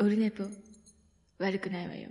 [0.00, 0.44] オルネポ、
[1.40, 2.08] 悪くないわよ。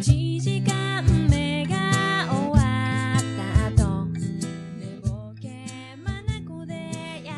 [0.00, 2.58] 一時間目が終わ
[3.16, 3.20] っ
[3.74, 5.48] た後寝ぼけ
[5.96, 6.74] 眼で
[7.24, 7.32] や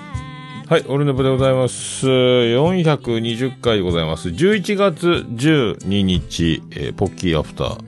[0.64, 2.08] っはい、オルネポでございます。
[2.08, 4.30] 420回でございます。
[4.30, 7.78] 11月12日、えーポッキーアフター、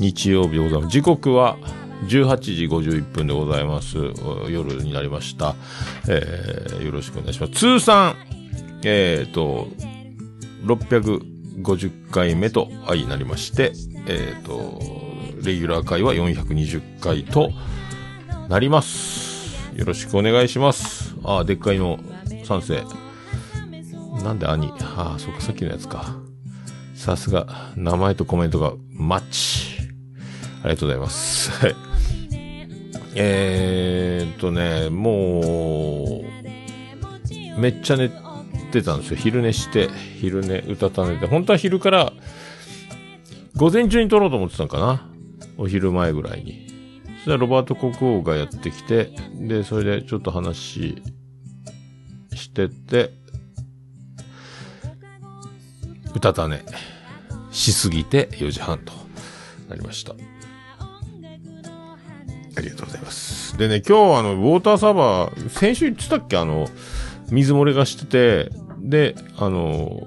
[0.00, 0.92] 日曜日でございます。
[0.92, 1.56] 時刻は
[2.08, 3.96] 18時51分でございます。
[4.48, 5.54] 夜になりました。
[6.08, 7.52] えーよろしくお願いします。
[7.52, 8.16] 通算、
[8.84, 9.68] えっ、と、
[10.64, 13.72] 650回目と相なりまして、
[14.06, 14.80] えっ、と、
[15.42, 17.50] レギュラー回は420回と
[18.48, 19.56] なります。
[19.74, 21.14] よろしくお願いします。
[21.24, 21.98] あ、でっかいの
[22.44, 22.84] 賛成。
[24.22, 24.72] なんで兄？
[24.80, 26.16] ああ、そっか、さっきのやつか。
[26.94, 29.74] さすが、名前とコメントがマッチ。
[30.62, 31.50] ありがとうございます。
[31.50, 31.93] はい。
[33.16, 36.22] えーっとね、も
[37.56, 38.10] う、めっちゃ寝
[38.72, 39.16] てたんですよ。
[39.16, 39.88] 昼寝して、
[40.20, 41.26] 昼寝、歌た寝て。
[41.26, 42.12] 本当は昼から、
[43.56, 45.08] 午前中に撮ろうと思ってたのかな。
[45.56, 46.66] お昼前ぐらいに。
[47.18, 51.02] そしたらロバート国王がやってきて、で、それでちょっと話
[52.34, 53.12] してて、
[56.14, 56.64] 歌たね、
[57.50, 58.92] しすぎて4時半と
[59.68, 60.14] なりました。
[62.56, 63.58] ありがとうございます。
[63.58, 66.36] でね、今日あの、ウォーターサーバー、先週言ってたっけ？
[66.36, 66.68] あの、
[67.30, 70.06] 水漏れがしてて、で、あの、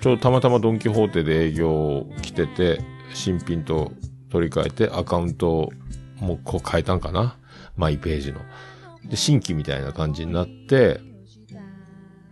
[0.00, 2.80] ちょうどたまたまドンキホーテで営業来てて、
[3.14, 3.92] 新品と
[4.30, 5.70] 取り替えてアカウント
[6.16, 7.36] もうこう変えたんかな？
[7.76, 8.40] マイページの。
[9.04, 11.00] で、新規みたいな感じになって、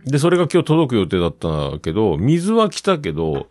[0.05, 3.47] で、それが今日届く予定だったけど、水は来たけど、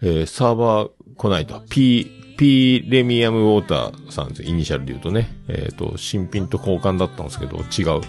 [0.00, 1.60] えーサーバー来ないと。
[1.68, 5.28] P、P レミアムウォーターさんですイニシャルで言うとね。
[5.48, 8.00] えっ、と、新品と交換だったんですけど、違う。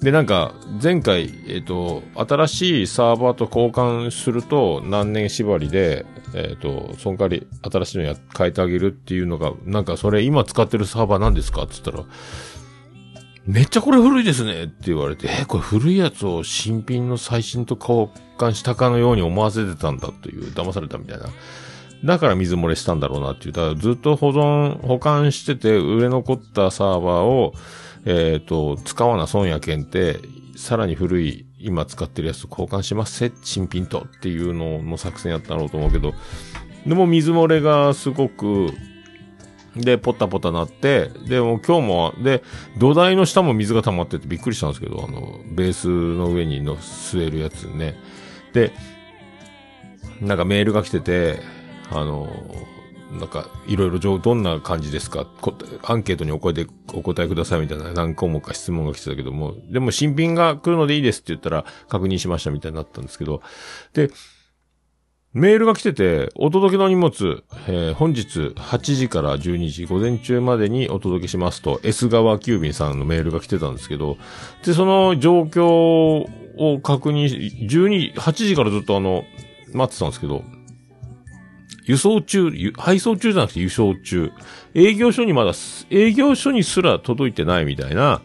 [0.00, 6.04] で、なんか、前回、えっ、と、新しいサーバーと交換すると、何年縛りで、
[6.34, 11.62] えっ、と、その代わり、新しいのや、変えてあげるっていうのが、なんか、それ、今使ってるサーバー何ですか？
[11.62, 12.04] って言ったら、
[13.46, 21.26] めっちゃこれ古いですねって言われて、え、これ古いやつを新品の最新と交換したかのように思わせてたんだという、騙されたみたいな。
[22.04, 23.52] だから水漏れしたんだろうなっていう。
[23.52, 27.54] だからずっと保存、保管してて、売れ残ったサーバーを、
[28.04, 30.18] えっ、と、使わな損やけんって、
[30.56, 36.12] さらに古い、今使ってるやつと交換しますせ、新品とっていうのの作戦やったろうと思うけど、
[36.86, 38.68] でも水漏れがすごく、
[39.74, 42.44] で、ポタポタなって、で、も今日も、で、
[42.78, 47.96] 土台の下も水が溜まっててびっくりしたんですけど、あの、ベースの上にの据えるやつね。
[48.52, 48.72] で、
[50.20, 51.40] なんかメールが来てて、
[51.90, 52.28] あの、
[53.12, 55.26] なんか、いろいろ、どんな感じですか？
[55.84, 63.40] アンケートにお声でお答えくださいみたいな何項目か質問が来てたけども、でも新品が来るのでいいですって言ったら確認しましたみたいになったんですけど、
[63.92, 64.10] で、
[65.32, 74.16] メールが来てて、お届けの荷物、えー本日8時から12時、午前中までにお届けしますと、S 川急便さんのメールが来てたんですけど、
[74.64, 79.24] で、その状況を確認し、12、8時からずっとあの、
[79.72, 80.44] 待ってたんですけど、
[81.84, 84.32] 輸送中、配送中じゃなくて輸送中。
[84.74, 85.52] 営業所にまだ、
[85.90, 88.22] 営業所にすら届いてないみたいな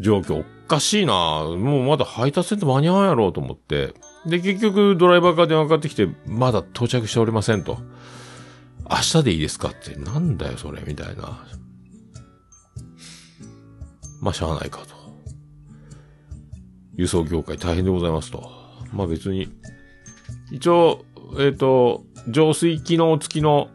[0.00, 0.44] 状況。
[0.44, 3.94] おかしいなもうまだ配達せんと間に合わんやろうと思って。
[4.26, 7.78] で、結局ドライバーから電話かかってきて、まだ到着しておりませんと。
[8.88, 11.44] 明日でいいですかって、なんだよそれ、みたいな。
[14.20, 15.00] まあ、しゃあないかと。
[16.96, 18.50] 輸送業界大変でございますと。
[18.92, 19.48] まあ別に、
[20.50, 21.04] 一応、
[21.38, 23.70] えっ、と、浄水機能付きの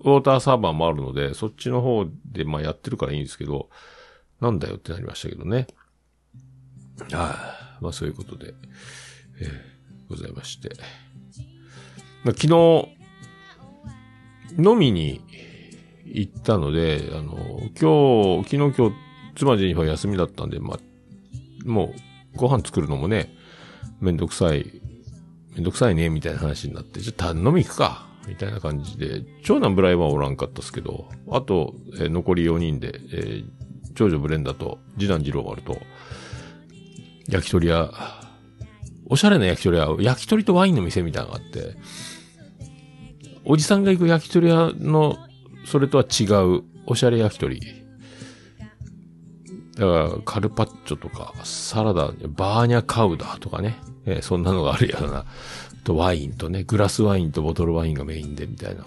[0.00, 3.68] ウォーターサーバーもあるので、そっちの方でまあやってるからいいんですけど、
[4.40, 5.66] なんだよってなりましたけどね。
[7.10, 8.54] はい、まあそういうことで、
[9.40, 9.70] えー
[10.10, 10.70] ございまして。
[12.24, 12.88] まあ、昨日、
[14.58, 15.22] 飲みに
[16.04, 17.36] 行ったので、あの、
[17.80, 18.96] 今日、昨日今日、
[19.36, 20.78] 妻ジェニファー休みだったんで、まあ、
[21.64, 21.94] も
[22.34, 23.32] う、ご飯作るのもね、
[24.00, 24.82] めんどくさい、
[25.54, 33.44] めんどくさいね、みたいな話になって、じゃあ飲み行くか、みたいな感じで、長男ブライはおらんかったっすけど、あと、えー残り4人で、えー
[33.96, 35.76] 長女ブレンダと、次男次郎丸と、
[37.28, 37.90] 焼き鳥屋、
[39.06, 41.76] おしゃれな焼き鳥屋、焼き鳥とワインの店みたいなのがあって、
[43.44, 45.16] おじさんが行く焼き鳥屋の、
[45.66, 46.24] それとは違
[46.58, 47.60] う、おしゃれ焼き鳥。
[49.74, 55.24] だから、カルパッチョとか、サラダ、バーニャカウダーとかね、えーそんなのがあるやろな。
[55.84, 58.84] と、ワインとね、グラスワインとボトルワインがメインで、みたいな。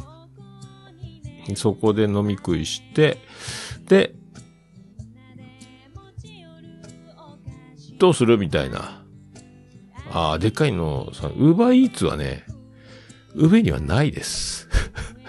[1.56, 3.18] そこで飲み食いして、
[3.88, 4.14] で、
[7.98, 9.04] どうするみたいな。
[10.12, 12.46] ああ、でっかいの、 Uber Eats はね、
[13.36, 14.70] 上にはないです。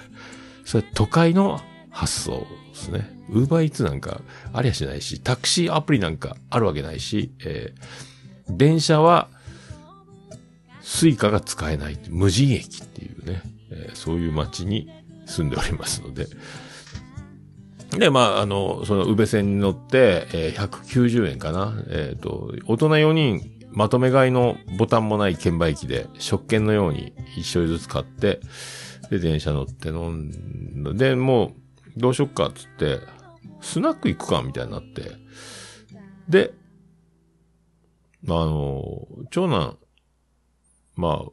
[0.65, 1.61] それ都会の
[1.91, 3.14] 発想ですね。
[3.31, 4.21] Uber Eats なんか
[4.53, 8.15] ありゃしないし、タクシーアプリなんかあるわけないし、えー
[8.47, 9.31] 電車は
[10.83, 11.99] Suica が使えない。
[12.11, 14.91] 無人駅っていうね、えーそういう街に
[15.27, 16.27] 住んでおりますので。
[17.99, 21.83] で、まあ、あの、その、宇部線に乗って、えー190円かな。
[21.89, 23.41] えっ、と、大人4人、
[23.73, 28.41] まとめ買いのボタンもない券売機で、食券のように一緒ずつ買って、
[29.11, 31.55] で、電車乗って飲んで、も
[31.97, 33.01] う、どうしよっかっつって、
[33.61, 35.13] スナック行くかみたいになって。
[36.29, 36.55] で、
[38.27, 39.79] あの、長男、
[40.97, 41.31] まあ、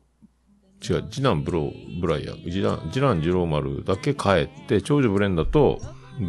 [0.84, 1.72] 違う、次男ブロ、
[2.02, 4.30] ブライアン、次男、次男次郎丸だけ帰
[4.63, 5.80] って、長女ブレンダと、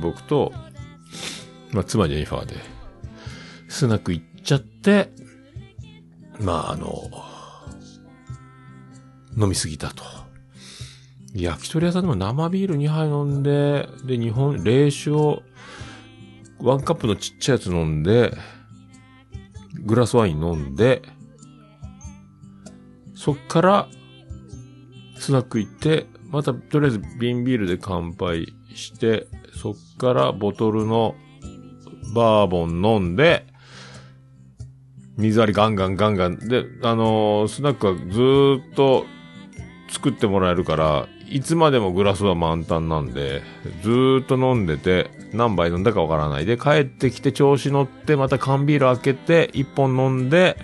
[0.02, 0.52] 僕と、
[1.73, 2.56] まあ、妻ジェニファーで、
[3.69, 5.11] スナック行っちゃって、
[6.40, 7.11] まあ、あの、
[9.37, 10.05] 飲みすぎたと。
[11.34, 15.43] 焼き鳥屋さんでも生ビール2杯飲んで、で、日本、冷酒を、
[16.62, 18.32] ワンカップのちっちゃいやつ飲んで、
[19.84, 21.02] グラスワイン飲んで、
[23.16, 23.88] そっから、
[25.18, 29.26] スナック行って、また、とりあえず瓶ビールで乾杯して、
[29.60, 31.16] そっからボトルの
[32.14, 33.44] バーボン飲んで、
[35.18, 36.38] 水割りガンガンガンガン。
[36.48, 39.04] で、あのースナックはずーっと
[39.90, 43.42] 作ってもらえるから、いつまでもグラスは満タンなんで、
[43.82, 50.56] ずーっと飲んでて、何杯飲んだかわからないで、帰ってきて調子乗って、また缶ビール開けて、一本飲んで、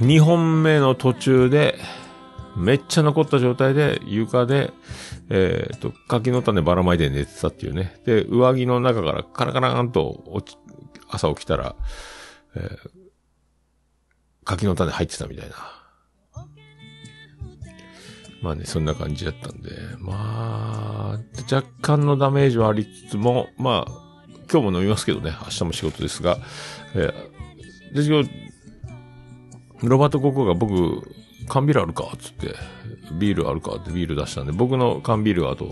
[0.00, 1.78] 二本目の途中で、
[2.56, 4.72] めっちゃ残った状態で、床で、
[5.28, 8.00] えっ、と、柿の種ばらまいて寝てたっていうね。
[8.04, 10.58] で、上着の中からカラカラーンと落ち、
[11.08, 11.74] 朝起きたら、
[12.54, 13.04] えー
[14.44, 15.56] 柿の種入ってたみたいな。
[18.44, 23.92] まあね、そんな感じだったんで、まあ、若干のダメージはありつつも、まあ、
[24.52, 26.36] 今日も飲みますけどね、明日も仕事ですが、
[26.94, 28.22] えー、ですけ
[29.82, 31.02] ど、ロバート・ココが僕、
[31.48, 32.54] 缶ビールあるかつって、
[33.18, 35.70] ビールあるかってビール出したんで、僕の缶ビールはあと、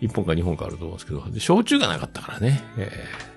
[0.00, 3.36] 1本か2本かあると思うんですけど、で焼酎がなかったからね、えー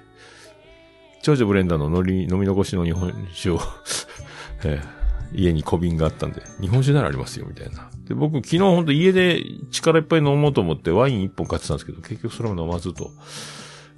[1.21, 3.59] 長女ブレンダーの飲み、飲み残しの日本酒を、
[4.63, 4.98] えー
[5.33, 7.89] 家に小瓶があったんで、日本酒ならありますよ、みたいな。
[8.05, 13.11] で、僕、昨日ほんと家で力いっぱい飲もうと思ってワイン1本買ってたんですけど、結局それも飲まずと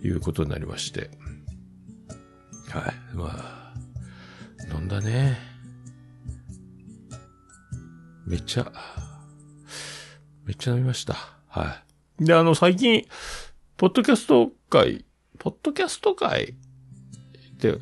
[0.04, 1.10] いうことになりまして。
[2.70, 3.16] はい。
[3.16, 3.74] まあ、
[4.74, 5.38] 飲んだね。
[8.26, 8.72] めっちゃ、
[10.46, 11.16] めっちゃ飲みました。
[11.48, 11.82] は
[12.20, 12.26] い。
[12.26, 13.06] で、あの、最近、
[13.78, 15.06] ポッドキャスト界、
[15.40, 16.56] ポッドキャスト界
[17.54, 17.78] って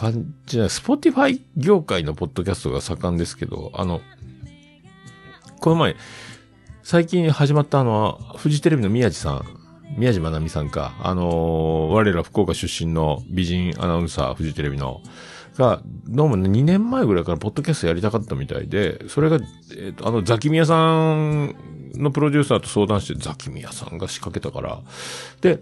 [0.00, 4.00] 感じない、 Spotify 業界のポッドキャストが盛んですけど、あの、
[5.60, 5.94] この前、
[6.82, 9.44] 最近始まったあの、フジテレビの宮地さん、
[9.98, 15.02] 宮地まなみさんか、あのー我ら福岡出身の美人アナウンサー、フジテレビの、
[15.58, 19.38] が、どうもね、2年前ぐらいからポッドキャストやりたかったみたいで、それが、
[19.76, 21.54] えっ、と、あの、ザキミヤさん
[21.92, 24.80] のプロデューサーと相談して、ザキミヤさんが仕掛けたから、
[25.42, 25.60] で、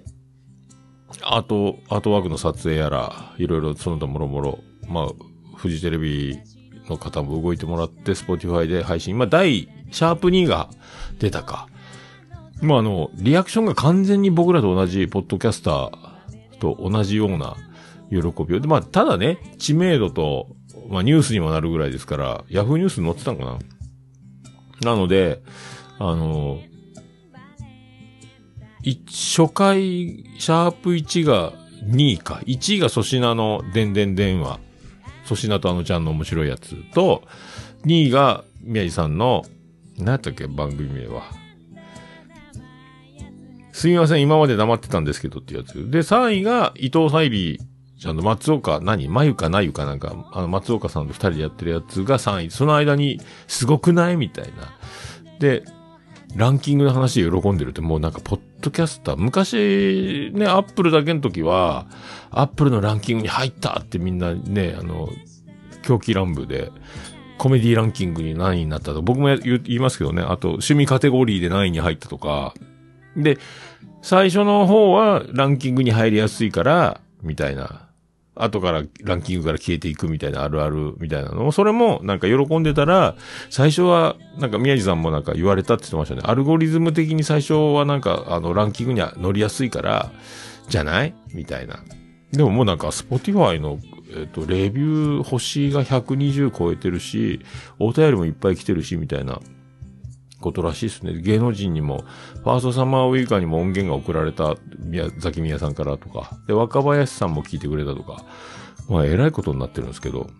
[1.23, 5.09] あと、アートワークの撮影やら、いろいろその他もろもろ、まあ、
[5.57, 6.39] フジテレビ
[6.89, 9.17] の方も動いてもらって、 Spotify で配信。
[9.17, 10.69] まあ、第、シャープ2が
[11.19, 11.69] 出たか。
[12.61, 17.57] まあ、あの、リアクションが完全に僕らと同じ、ポッドキャスターと同じような
[18.11, 18.61] 喜びを。
[18.61, 20.49] で、まあ、ただね、知名度と、
[20.89, 23.45] まあ、ニュースにもなるぐらいですから、 Yahoo ニュースに載ってたのか
[24.83, 24.93] な。
[24.93, 25.43] なので、
[25.99, 26.61] あの、
[29.07, 31.53] 初回、シャープ1が
[31.85, 32.41] 2位か。
[32.47, 34.61] 1位が粗品のでんでん電話。
[35.25, 37.23] 粗品とあのちゃんの面白いやつと、
[37.85, 39.45] 2位が宮治さんの、
[39.99, 41.25] 何やったっけ番組名は。
[43.73, 45.91] すみません、今まで黙ってたんですけどってやつ。
[45.91, 47.59] で、3位が伊藤沙莉
[48.01, 49.09] ちゃんの松岡、何？
[49.09, 52.51] まゆかなゆかなんか、あの松岡さんと2人でやってるやつが3位。
[52.51, 54.17] その間に、すごくない？
[54.17, 54.73] みたいな。
[55.41, 55.65] で、
[56.35, 61.87] ランキングの話で喜んでるってもうなんか、ポッドキャスター、昔ね、アップルだけの時は、
[62.31, 65.09] アップルのランキングに入ったってみんなね、あの、
[65.83, 66.71] 狂気乱舞で、
[67.39, 69.01] コメディランキングに何位になったと。
[69.01, 72.53] 僕も言う言いますけどね、あと、趣味カテゴリーで何位に入ったとか。
[73.17, 73.39] で、
[74.03, 77.88] 最初の方はランキングに入りやすいから、みたいな。
[78.39, 81.49] 後からランキングから消えていくみたいなあるあるみたいなの？
[81.49, 83.17] を、それもなんか喜んでたら、
[83.51, 86.23] 最初は、なんか宮地さんもなんか言われたって言ってましたね。
[86.25, 90.13] アルゴリズム的に最初はなんか、あの、ランキングには乗りやすいから、
[90.69, 91.15] じゃない？
[91.33, 91.81] みたいな。
[92.33, 93.79] でももうなんか、 Spotify の、
[94.17, 97.41] えっ、と、レビュー星が120超えてるし、
[97.79, 99.41] お便りもいっぱい来てるし、みたいな
[100.41, 101.21] ことらしいですね。
[101.21, 102.05] 芸能人にも、
[102.43, 108.25] ファーストサマーウイカにも音源が送られた、宮崎宮さんからとか、で、若林さんも聞いてくれたとか、
[108.89, 110.31] まあ、えらいことになってるんですけど、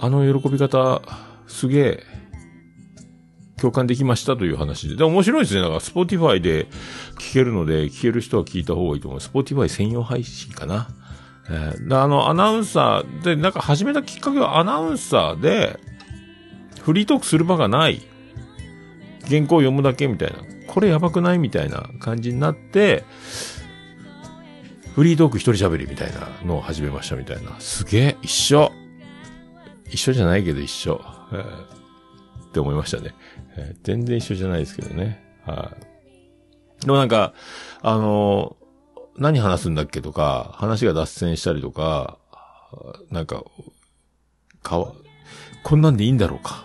[0.00, 1.02] あの喜び方、
[1.46, 2.04] すげえ、
[3.60, 4.96] 共感できましたという話で。
[4.96, 5.60] で、面白いですね。
[5.60, 6.68] だから、 Spotify で
[7.18, 9.20] 聞けるので、聞ける人は聞いた方がいいと思う。
[9.20, 10.88] Spotify 専用配信かな。
[11.50, 15.80] えーであの、アナウンサーで、なんか始めたきっかけはアナウンサーで、
[16.88, 18.00] フリートークする場がない。
[19.28, 20.38] 原稿を読むだけみたいな。
[20.66, 23.04] これやばくないみたいな感じになって、
[24.94, 27.60] フリートーク一人喋りみたいなのを始めましたみたいな。
[27.60, 28.72] すげえ、一緒。
[29.90, 30.98] 一緒じゃないけど一緒。
[31.30, 31.42] えー
[32.46, 33.14] って思いましたね。
[33.58, 35.22] えー全然一緒じゃないですけどね。
[35.44, 35.76] は
[36.80, 36.86] い。
[36.86, 37.34] でもなんか、
[37.82, 42.16] あのー何話すんだっけとか、話が脱線したりとか、
[43.10, 43.44] なんか、
[44.62, 44.94] かわ、
[45.64, 46.64] こんなんでいいんだろうか、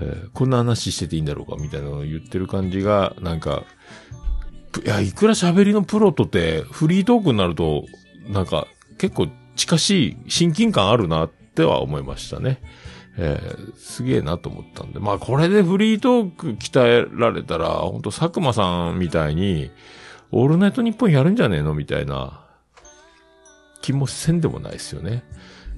[0.00, 3.64] えーこんな話してていいんだろうかみたいなのを言ってる感じが、なんか、
[4.84, 7.84] いや、いくら喋りのプロとて、フリートークになると、
[8.28, 8.66] なんか、
[8.98, 12.60] 結構近しい親近感あるなっては思いましたね。
[13.16, 14.98] えーすげえなと思ったんで。
[14.98, 19.70] まあこれでフリートーク鍛えられたら、ほんと佐久間さんみたいに、
[20.32, 22.44] オールナイトニッポンやるんじゃねえのみたいな
[23.82, 25.22] 気もせんでもないですよね。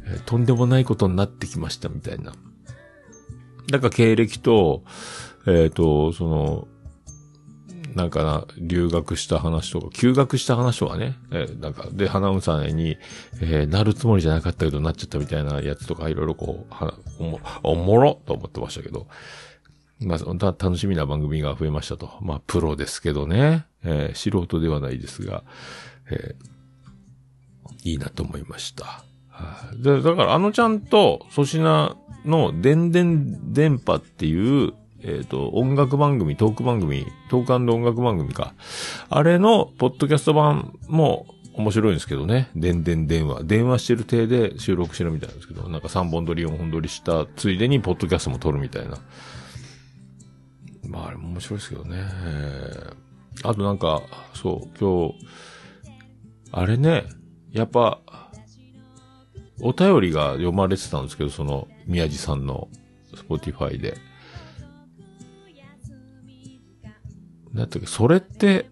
[0.07, 2.33] えーとんでもないことになってきましたみたいな。
[3.71, 4.85] だか経歴と、
[5.47, 6.69] えっ、と、その、
[7.95, 12.99] なんかな、留学した話とか、休学した話とかね、えーなんか、で、アナウンサーに、
[13.41, 19.07] えーなるつもりじゃなかったけど、なっちゃったみたいなやつとか、いろいろこう、はおも、おもろと思ってましたけど、
[20.01, 22.11] まあ、楽しみな番組が増えましたと。
[22.21, 25.43] まあ、プロですけどね、えー素人ではないですが、
[26.11, 26.57] えー
[27.83, 29.06] いいなと思いました。
[29.77, 38.55] で、だから、あのちゃんと、粗品の、でんでん電波っていう、えっ、と、音楽番組、トーク番組、トーク音楽番組か。
[39.09, 42.51] あれの、ポッドキャスト版も面白いんですけどね。
[42.55, 43.45] でんでん電話。
[43.45, 48.99] 電話してる体で収録してるみたいなんですけど、なんか3本撮り、4本撮りしたついでに、ポッドキャストも撮るみたいな。
[50.89, 52.03] まあ、あれも面白いですけどね。
[53.43, 54.03] あとなんか、
[54.35, 55.15] そう、今日、
[56.53, 57.05] あれね、
[57.53, 58.01] やっぱ、
[59.61, 62.69] お便りが読まれてたんですけど、その、宮地さんの、
[63.15, 63.97] Spotify で。
[67.53, 68.69] なんだっけ、それって、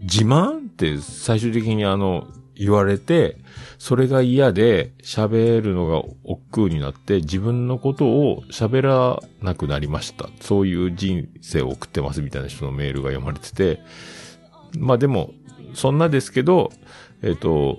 [0.00, 0.58] 自慢？
[0.58, 3.38] って最終的にあの、言われて、
[3.78, 10.28] それが嫌で喋るのが億劫になって自分のことを喋らなくなりました。
[10.40, 13.80] そういう人生を送ってますみたいな人のメールが読まれてて、
[14.78, 15.32] まあでも、
[15.74, 16.70] そんなですけど、
[17.22, 17.78] えっ、と、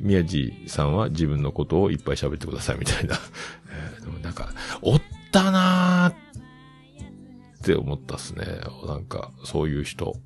[0.00, 3.16] 宮地さんは自分のことをいっぱい喋ってくださいみたいな。
[3.98, 4.48] えでもなんか、
[4.82, 8.44] おったなーって思ったっすね。
[8.86, 10.16] なんか、そういう人。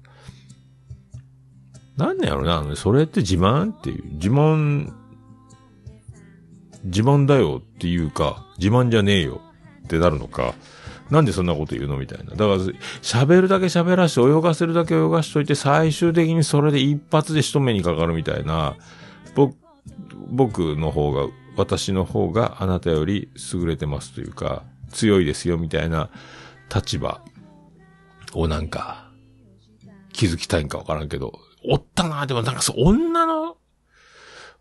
[1.96, 4.04] なんやろな、それって自慢っていう。
[4.14, 4.92] 自慢、
[6.84, 9.40] 自慢だよっていうか、自慢じゃねえよ
[9.84, 10.54] ってなるのか。
[11.10, 12.32] なんでそんなこと言うのみたいな。
[12.32, 12.56] だから、
[13.02, 18.76] 喋るだけ喋らして、泳がせるだけ泳がしといて、最終的にそれで一発で一目にかかるみたいな、
[19.34, 19.56] 僕、
[20.30, 26.10] 僕の方が、私の方があなたより優れてますというか、強いですよみたいな
[26.74, 27.20] 立場
[28.32, 29.10] をなんか、
[30.12, 33.56] 気づきたいんかわからんけど、おったなでもなんかそう、女の、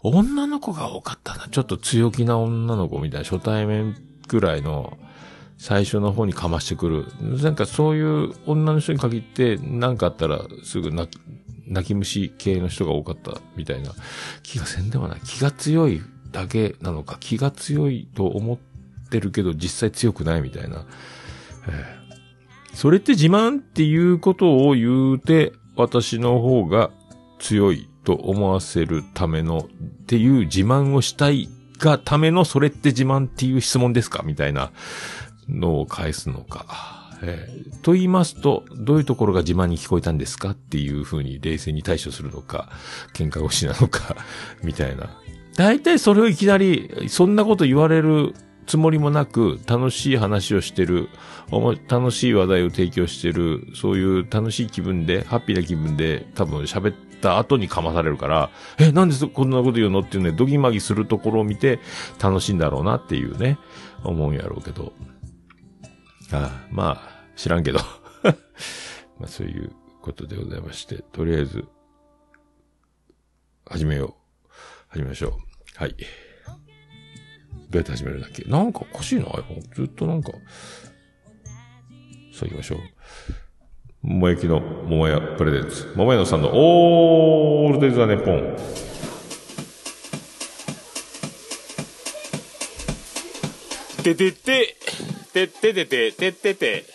[0.01, 1.47] 女の子が多かったな。
[1.49, 3.95] ちょっと強気な女の子みたいな初対面
[4.27, 4.97] ぐらいの
[5.57, 7.05] 最初の方にかましてくる。
[7.21, 11.17] なんかそういう女の人に限って何かあったらすぐ泣、
[11.67, 13.91] 泣き虫系の人が多かったみたいな
[14.43, 15.21] 気がせんでもない。
[15.21, 18.57] 気が強いだけなのか、気が強いと思っ
[19.09, 20.85] てるけど実際強くないみたいな。
[21.67, 21.97] えー
[22.77, 26.91] それって自慢っていうことを言うて、私の方が
[27.39, 34.71] 強いと思わせるためのっていう自慢をしたいがためのそれって自慢っていう質問ですかみたいな
[35.49, 36.96] のを返すのか。
[37.21, 42.69] えーと言いますと、どういうところが自慢に聞こえたんですかっていうふうに冷静に対処するのか、
[43.13, 44.17] 喧嘩腰なのか、
[44.63, 45.09] みたいな。
[45.55, 48.33] 大体それをいきなり、そんなこと言われる
[48.65, 51.07] つもりもなく楽しい話をしてる、
[51.87, 60.01] 楽しい話題を提供してる、そういう楽しい気分で、ハッピーな気分で多分喋った後にかまされるから、え、なんでこんなこと言うの？
[60.01, 61.79] っていうね、ドギマギするところを見て
[62.21, 63.57] 楽しいんだろうなっていうね、
[64.03, 64.91] 思うんやろうけど。
[66.31, 67.79] あまあ、知らんけど。
[69.19, 71.65] まあそういうことでございまして、とりあえず、
[73.65, 74.15] 始めよ
[74.45, 74.49] う。
[74.89, 75.31] 始めましょう。
[75.75, 75.95] はい。
[77.69, 78.43] どうやって始めるんだっけ？
[78.43, 79.75] なんかおかしいな、iPhone。
[79.75, 80.31] ずっとなんか。
[80.31, 80.37] さ
[82.43, 82.79] あ行きましょう。
[84.03, 85.93] 桃焼きの桃屋プレゼンツ。
[85.95, 88.57] 桃屋のさんのオールデイズ・ザ・ネッポン。
[94.03, 94.77] ててて、
[95.37, 96.85] てっててて、てってて、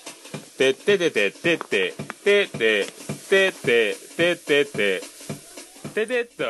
[0.59, 1.95] てっててて、てって、
[2.25, 2.87] てって、
[3.31, 5.03] てって、てって、てって、
[5.95, 6.45] ててっと。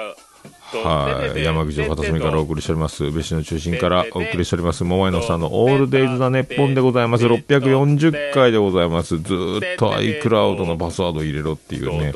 [0.79, 1.45] はい。
[1.45, 3.05] 山口を片隅からお送りしております。
[3.05, 4.85] 宇部市の中心からお送りしております。
[4.85, 7.27] 桃屋のさんのオールデイズ・ザ・ネッポンでございます。
[7.27, 9.19] 640回でございます。
[9.19, 12.15] ずーっと iCloud のパスワードを入れろっていうね、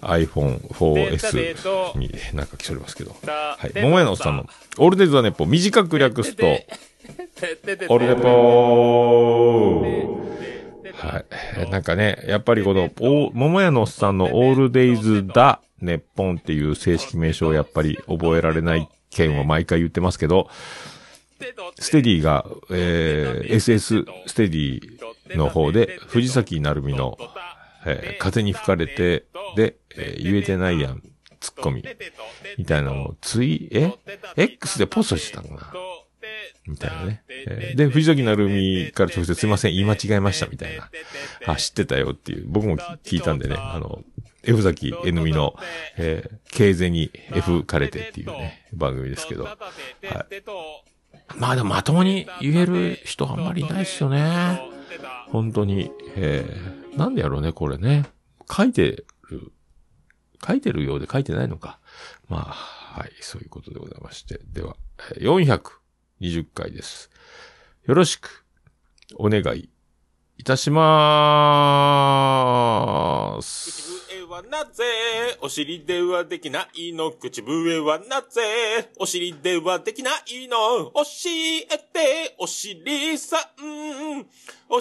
[0.00, 3.14] iPhone4S になんか来ておりますけど。
[3.22, 3.80] はい。
[3.80, 4.46] 桃屋のさんの
[4.78, 6.44] オールデイズ・ザ・ネッポン、短く略すと、
[7.88, 10.24] オルネポー
[10.94, 11.24] はい。
[11.58, 20.48] えーなんかね、やっぱりこの、お桃屋のおっさんのオールデイズだ、ネッポンっていう正式名称をやっぱり覚えられない件を毎回言ってますけど、
[21.78, 27.18] ステディが、えー SS ステディの方で、藤崎成美の、
[27.86, 29.24] えー風に吹かれて、
[29.56, 31.02] で、えー言えてないやん、
[31.40, 31.84] ツッコミ、
[32.56, 33.92] みたいなのをツイ、え
[34.36, 35.72] ?X でポストしてたのかな
[36.66, 37.22] みたいなね。
[37.28, 40.90] えーで、藤崎成美から直接すいません、言い間違えました、みたいな。
[41.46, 42.44] あ、知ってたよっていう。
[42.46, 44.02] 僕も聞いたんでね、あの、
[44.42, 45.54] F 崎 N みの、
[45.96, 49.44] えー、経済に F かれてっていうね、番組ですけど。
[49.44, 49.56] はい。
[51.36, 54.60] まあでもまともに言える人あんまりいないですよね。
[55.28, 55.90] 本当に。
[56.16, 58.04] えー、なんでやろうね、これね。
[58.50, 59.52] 書いてる、
[60.46, 61.80] 書いてるようで書いてないのか。
[62.28, 64.38] まあ、はい、そういうことでございまして。
[64.52, 64.76] では、
[65.16, 65.24] え
[66.24, 67.10] 20回です。
[67.84, 68.46] よろしく、
[69.16, 69.68] お願い、
[70.38, 73.70] いたしまーす。
[74.08, 74.82] 口笛はなぜ
[75.42, 77.12] お尻ではできないの？
[77.12, 80.90] 口笛はなぜお尻ではできないの？
[80.92, 81.02] 教
[81.70, 84.78] えてお尻さん教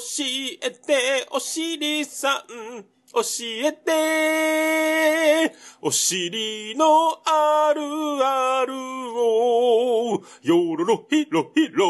[0.62, 2.46] えてお尻さ
[2.80, 3.22] ん教
[3.64, 6.86] えてお尻の
[7.24, 7.82] ある
[8.26, 11.86] あるをよろろひろひろ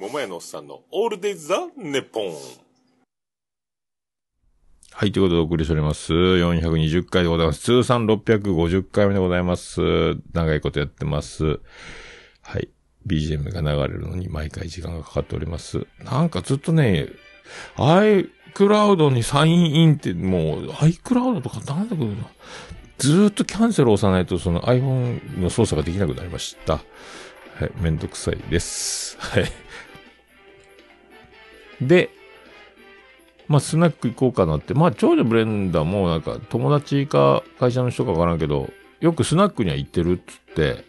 [0.00, 2.34] 桃屋のおっさんのオールデイザネポン
[4.92, 6.12] はい、ということでお送りしております。
[6.12, 7.60] 420回でございます。
[7.60, 9.80] 通算650回目でございます。
[10.32, 11.60] 長いことやってます。
[12.42, 12.68] はい。
[13.06, 15.86] BGM が流れるのに毎回時間がかかっております。
[16.04, 17.08] なんかずっとね、
[18.54, 22.10] iCloud にサインインってもう iCloud とかなんだけど、
[22.98, 26.74] ずーっとキャンセルを押さないとその iPhone の操作ができなくなりました。
[26.74, 26.80] は
[27.66, 27.70] い。
[27.80, 29.16] めんどくさいです。
[29.18, 29.44] はい。
[31.80, 32.10] で、
[33.46, 34.74] まあ、スナック行こうかなって。
[34.74, 40.84] まあ、長女ブレンダーもなんか友達か会社の人かわからんけど、よくスナックには行ってるっつって、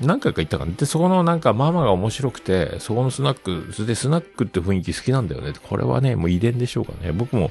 [0.00, 0.72] 何回か行ったかな。
[0.72, 5.52] で、そこのなんかママが面白くて、そこのスナック、それでスナックって雰囲気好きなんだよね。
[5.62, 7.12] これはね、もう遺伝でしょうかね。
[7.12, 7.50] 僕も、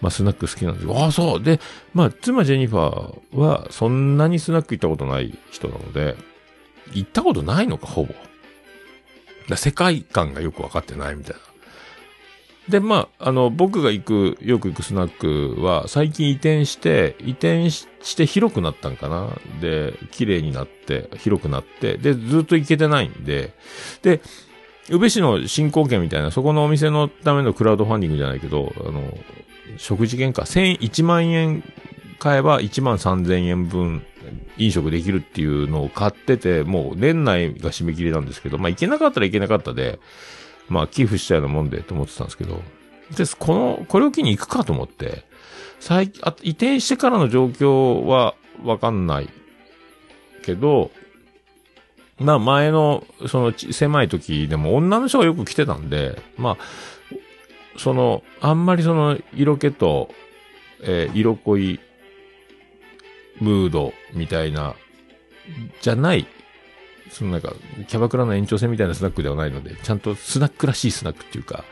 [0.00, 0.96] まあ、スナック好きなんですよ。
[0.98, 1.42] ああ、そう。
[1.42, 1.60] で、
[1.94, 6.16] まあ、妻ジェニファーは、そんなにスナック行ったことない人なので、
[6.92, 8.14] 行ったことないのか、ほぼ。
[9.48, 11.51] だ世界観がよくわかってないみたいな。
[12.68, 19.30] で、まあ、あの、僕が行く、よく行くスナックは、最近移転して、移転して広くなったんかな。
[19.60, 23.52] で、綺麗になって、広くなって、で、ずっと行けてないんで、
[24.02, 24.20] で、
[24.90, 29.12] 宇部市の振興券みたいな、そこのお店のためのクラウドファンディングじゃないけど、あの、
[29.76, 31.64] 食事券か、千、1万円
[32.18, 34.04] 買えば1万3000円分
[34.56, 39.98] 飲食できるっていうのを買ってて、もう年内が締め切りなんですけど、まあ行けなかったらいけなかったで、
[40.68, 42.62] まあ寄付したようなもんでと思ってたんですけど、
[43.16, 45.24] で、この、これを機に行くかと思って、
[45.80, 49.28] 最近、あ移転してからの状況はわかんない
[50.42, 50.90] けど、
[52.18, 56.56] まあ前の、その狭い時でも女の人がよく来てたんで、まあ、
[57.78, 60.10] その、あんまりその色気と、
[60.82, 61.80] えー色濃い
[63.40, 64.74] ムードみたいな、
[65.80, 66.26] じゃない、
[67.12, 67.52] そのなんか、
[67.88, 71.64] キャバクラの延長線みたいなスナックではないので、ちゃんとスナックらしいスナックっていうか、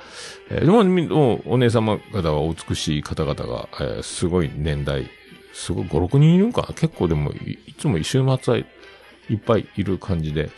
[0.50, 5.08] えーでも、もお姉様方はお美しい方々が、えーすごい年代、
[5.54, 6.74] すごい5、6人いるんかな？
[6.74, 8.64] 結構でもい、いつも週末はい
[9.34, 10.50] っぱいいる感じで、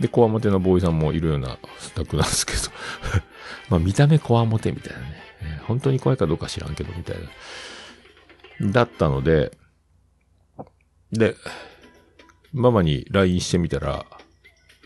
[0.00, 2.58] で、コアモテのボーイさんもいるようなスナックなんですけど。
[3.70, 5.22] まあ見た目コアモテみたいなね。
[5.42, 7.16] えー本当に怖いかどうか知らんけど、みたい
[8.60, 8.72] な。
[8.72, 9.56] だったので、
[11.12, 11.34] で、
[12.52, 14.06] ママに LINE してみたら、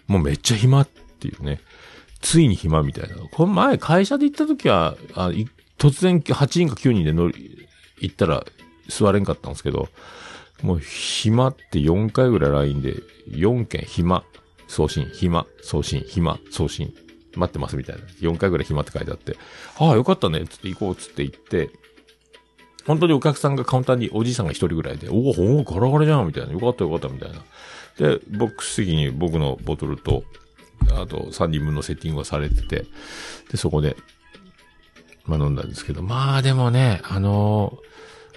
[0.07, 1.61] もうめっちゃ暇っていうね。
[2.20, 3.16] ついに暇みたいな。
[3.31, 5.31] この前会社で行った時は、あ
[5.79, 7.68] 突然8人か9人で乗り、
[8.01, 8.44] 行ったら
[8.88, 9.88] 座れんかったんですけど、
[10.62, 12.96] もう暇って4回ぐらい LINE で、
[13.31, 14.25] 4件暇、
[14.68, 16.92] 送信、暇、送信、暇、送信、
[17.35, 18.03] 待ってますみたいな。
[18.20, 19.37] 4回ぐらい暇って書いてあって、
[19.79, 21.70] ああ、よかったね、つって行こう、つって行って、
[22.90, 26.53] 本当にお客さんがカウンターにおじいさんが一人ぐらいで、おお、ほん、ガラガラじゃん、みたいな。
[26.53, 27.38] よかったよかった、みたいな。
[27.98, 30.24] で、ボックス席に僕のボトルと、
[30.92, 32.87] あと3人分のセッティングがされてて、
[33.50, 33.96] で、そこで、
[35.24, 37.90] まあ飲んだんですけど、まあでもね、あのー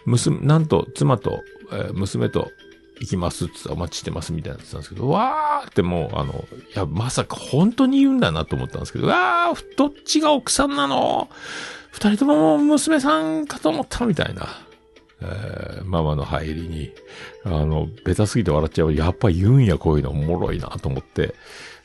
[0.05, 2.51] 娘、なんと、妻と、えー娘と
[2.99, 11.29] 行きますっつってお待ちしてますみたいなやつなんですけど、わーってもう、あの、いや、まさか本当に言うんだなと思ったんですけど、わー、どっちが奥さんなの？
[11.93, 14.47] 二人とも娘さんかと思ったみたいな。
[15.21, 16.91] えーママの入りに、
[17.45, 18.93] あの、ベタすぎて笑っちゃう。
[18.93, 21.35] やっぱ言うんや、こういうのおもろいなと思って。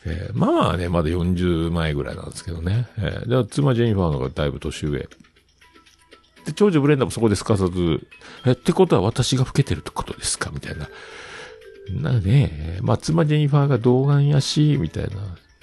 [0.07, 2.89] えーママはね、まだ40前ぐらいなんですけどね。
[2.97, 4.99] えーで、妻ジェニファーの方がだいぶ年上。
[5.01, 5.09] で、
[6.55, 8.07] 長女ブレンダーもそこですかさず、
[8.47, 10.89] え、ってことは私が老けてるってことですかみたいな。
[12.13, 15.11] なね、まあ、妻ジェニファーが童顔やし、みたいな。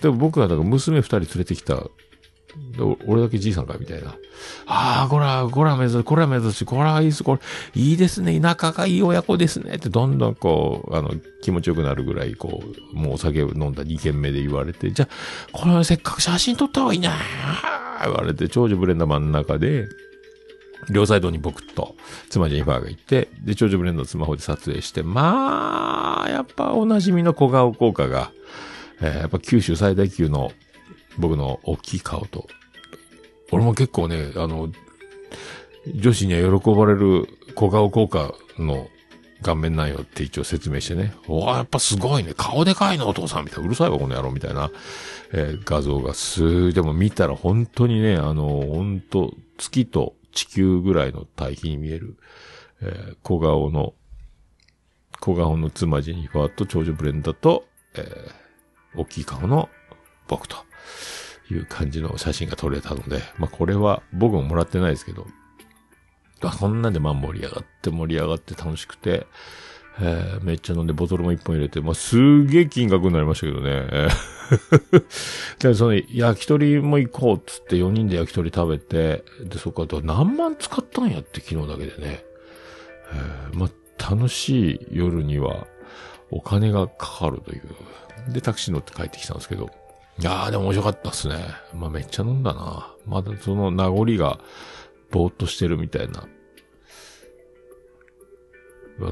[0.01, 1.83] でも僕はだから娘二人連れてきた。
[3.07, 4.15] 俺だけじいさんかみたいな。
[4.67, 12.63] ああ、これは、これは珍しい、これは珍しい、これはいいです、これ、いいですね、田舎がいい親子ですね、ってどんどんこう、あの、気持ちよくなるぐらい、こ
[12.93, 17.13] う、もうお酒を飲んだ2軒目で言われて、じゃあ、これはせっかく写真撮った方がいいな
[18.03, 19.87] 言われて、長女ブレンダー真ん中で、
[20.89, 21.95] 両サイドに僕と
[22.29, 28.31] 妻ジェニファーがいて、で、長女ブレンダーのスマホで撮影して、まあ、やっぱおなじみの小顔効果が、
[29.01, 30.51] えーやっぱ九州最大級の
[31.17, 32.47] 僕の大きい顔と、
[33.51, 34.69] 俺も結構ね、あの、
[35.93, 38.87] 女子には喜ばれる小顔効果の
[39.41, 41.13] 顔面なんよって一応説明してね。
[41.27, 42.33] お、やっぱすごいね。
[42.35, 43.65] 顔でかいのお父さんみたいな。
[43.65, 44.71] うるさいわ、この野郎みたいな、
[45.31, 52.17] えー画像がす、でも見たら本当にね、あの、本当月と地球ぐらいの対比に見える、
[52.81, 53.93] えー小顔の、
[55.19, 58.45] 小顔の妻ジェニファーと長女ブレンダと、えー
[58.97, 59.67] 大きい顔の
[60.29, 60.55] 僕と
[61.51, 65.27] いう感じの写真が撮れたので、まあこれは僕ももらってないですけど、
[66.41, 69.27] あこんなんでまあ盛り上がって盛り上がって楽しくて、
[69.99, 74.09] えーめっちゃ飲んでボトルも一本入れて、まあすげえ金額になりましたけどね。
[75.59, 82.23] で、その焼き鳥も行こうっつって4人で焼き鳥食べて、で、そこから何万使ったんやって昨日だけでね。
[83.13, 85.67] えーまあ楽しい夜には
[86.29, 88.33] お金がかかるという。
[88.33, 89.69] で、タクシー乗って帰ってきたんですけど。
[90.19, 91.35] いやー、でも面白かったっすね。
[91.73, 92.93] まあ、めっちゃ飲んだな。
[93.05, 94.39] まだその名残が、
[95.11, 96.27] ぼーっとしてるみたいな、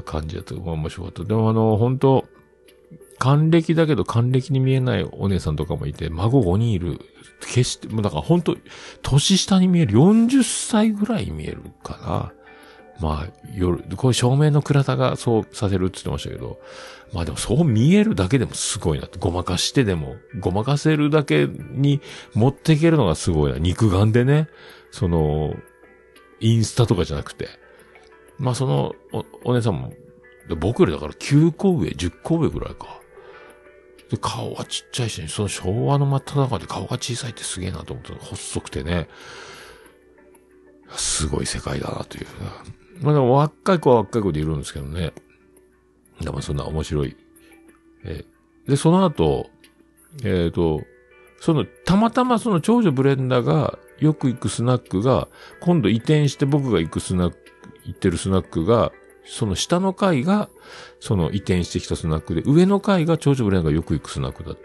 [0.02, 0.54] 感じだった。
[0.54, 1.24] まあ、面白かった。
[1.24, 2.24] でもあの、本当
[3.18, 7.00] 還暦だけど還暦に見えないお姉さんとかもいて、孫5人いる。
[7.40, 8.56] 決して、もうだから本当
[9.02, 9.98] 年下に見える。
[9.98, 12.43] 40歳ぐらい見えるかな。
[13.00, 16.60] まあ、夜、これ照明の暗さがそうさせるって言ってましたけど、
[17.12, 19.18] まあでもそう見えるだけでもすごいなって。
[19.18, 22.00] ごまかしてでも、ごまかせるだけに
[22.34, 23.58] 持っていけるのがすごいな。
[23.58, 24.48] 肉眼でね、
[24.90, 25.54] その、
[26.40, 27.48] インスタとかじゃなくて。
[28.38, 29.92] まあその、お、お姉さんも、
[30.58, 33.00] 僕よりだから9個上、10個上ぐらいか。
[34.10, 39.08] で、顔はちっちゃいし、その昭和の真っ只中で顔が小さいってすげえなと思った細くてね。
[40.96, 42.26] すごい世界だなという。
[43.00, 45.12] まあでも若い子は若い子でいるんですけどね。
[46.20, 47.16] でもそんな面白い。
[48.04, 48.34] えー
[48.66, 49.50] で、その後、
[50.24, 50.82] えっ、と、
[51.40, 55.28] その、たまたまその長女ブレンダーがよく行くスナックが、
[55.60, 57.36] 今度移転して僕が行くスナック、
[57.84, 58.92] 行ってるスナックが、
[59.26, 60.48] その下の階が、
[61.00, 64.58] その移転してきたスナックで、上の階が長女ブレンダーがよく行くスナックだっ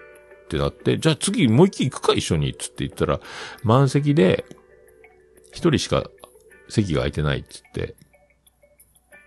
[0.48, 3.20] てなって、じゃあ次もう一機行くか一緒に、つって言ったら、
[3.63, 4.46] 満席で、
[5.52, 6.10] 一人しか
[6.70, 7.96] 席が空いてないっつって、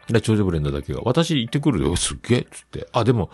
[0.09, 3.31] で、長女ブレンダーだけが、私行ってくるよ、すっげえつって、あ、でも、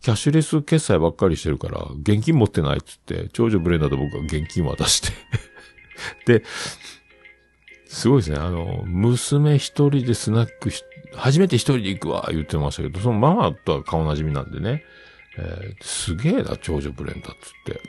[0.00, 5.12] キャッシュレス決済ばっかりしてるから、現金持ってないっつって、長女ブレンダーと僕は現金渡して。
[6.40, 6.44] で、
[7.86, 8.36] すごいですね。
[8.36, 14.84] あの、娘一人でスナックし、初めて一人で行くわ、言ってましたけど、そのママとは顔なじみなんでね。
[15.38, 17.80] えーすげえな、長女ブレンダーつって。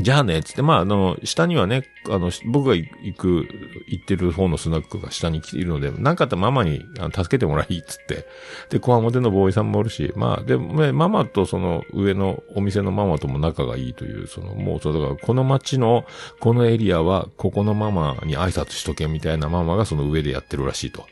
[0.00, 3.48] じゃあね、つって、まあ、あの、下にはね、あの、僕が行く、
[3.88, 8.26] 行ってる方のスナックが下に来ているので、なんかあったらママにあの助けてもらい、つって。
[8.70, 16.04] で、コアモテのボーイさんもおるし、まあ、でね、ママとその上のお店のママとも仲がいいという、その、もう、そう、だから、この街の、
[16.38, 21.06] このエリアは、ここのママに挨拶しとけみたいなママがその上でやってるらしいと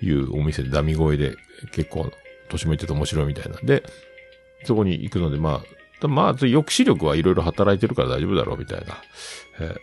[0.00, 1.34] いうお店でダミ声で、
[1.72, 2.12] 結構、
[2.48, 3.82] 年もいってて面白いみたいなんで、
[4.64, 8.96] そこに行くので、まあ、まあ、抑止力はいろいろ働いてるから大丈夫だろう、みたいな。
[9.60, 9.76] えー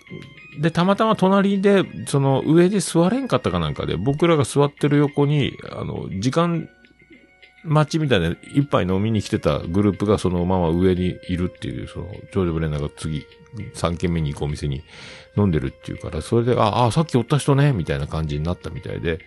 [0.59, 6.67] で、たまたま隣で、その上で座れんかったかなんかで、僕らが座ってる横に、あの、時間
[7.63, 13.25] 待ちみたいな一杯飲みに来てたグループがそのまま上にいるっていう、その、長女ブレンナーが次、
[13.75, 14.83] 3軒目に行くお店に
[15.37, 19.19] 飲んでるっていうから、それで、あ、あ、さっきおった人ね、みたいな感じになったみたいで、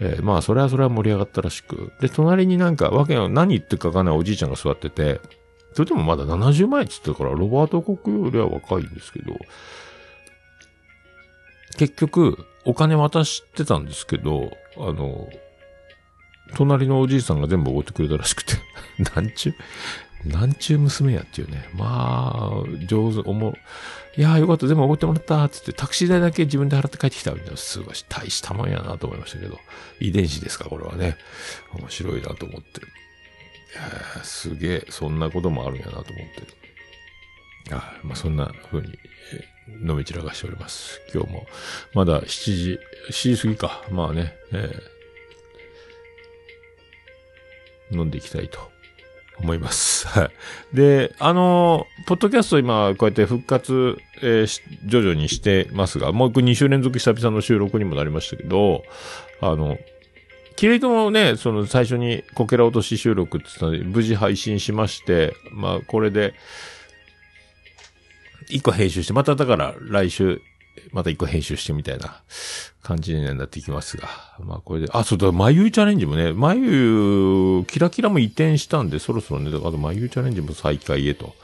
[0.00, 1.92] えーまあ、それはそれは盛り上がったらしく。
[2.00, 5.20] で、隣になんか、わけの何言ってるかわかんないおじいちゃんが座ってて、
[5.74, 9.36] それでもまだ70前って言ってたから、ロバート・コックよりは若いんですけど、
[11.78, 15.28] 結局、お金渡してたんですけど、あの、
[16.54, 18.54] 隣のおじいさんが全部おごってくれたらしくて、
[19.14, 19.54] なんちゅ
[20.24, 21.68] う、なんちゅう娘やっていうね。
[21.74, 23.56] まあ、上手、おも、
[24.16, 29.58] いやーよかった、全部おごってもらった、つって、タクシー代だけ自分で払って帰ってきた、みたいな、すごい、大したもんやなと思いましたけど、
[30.00, 31.16] 遺伝子ですか、これはね。
[31.74, 32.82] 面白いなと思って。
[33.74, 36.14] やーすげえ、そんなこともあるんやなと思って。
[37.70, 38.98] あまあ、そんな風に、
[39.88, 41.00] 飲み散らかしております。
[41.14, 41.46] 今日も、
[41.94, 42.78] まだ7時、
[43.10, 43.84] 7時過ぎか。
[43.90, 44.92] まあね、えー
[47.94, 48.58] 飲んでいきたいと
[49.38, 50.08] 思います。
[50.08, 50.24] は
[50.72, 50.76] い。
[50.76, 58.82] で、あのーポッドキャスト今、こうやって復活、えー徐々にしてますが、もう2週連続久々の収録にもなりましたけど、
[59.40, 59.78] あの、
[60.56, 66.34] キレイトもね、その最初にこけら落とし収録って言ったので、無事配信しまして、まあこれで、
[68.48, 70.42] 一個編集して、まただから来週、
[70.92, 72.22] また一個編集してみたいな
[72.82, 74.08] 感じになってきますが。
[74.40, 81.34] まあこれで、あ、そうだ、眉チャレンジもね、眉、キラキラも移転したんで、そろそろね、あと眉チャレンジも再開へと。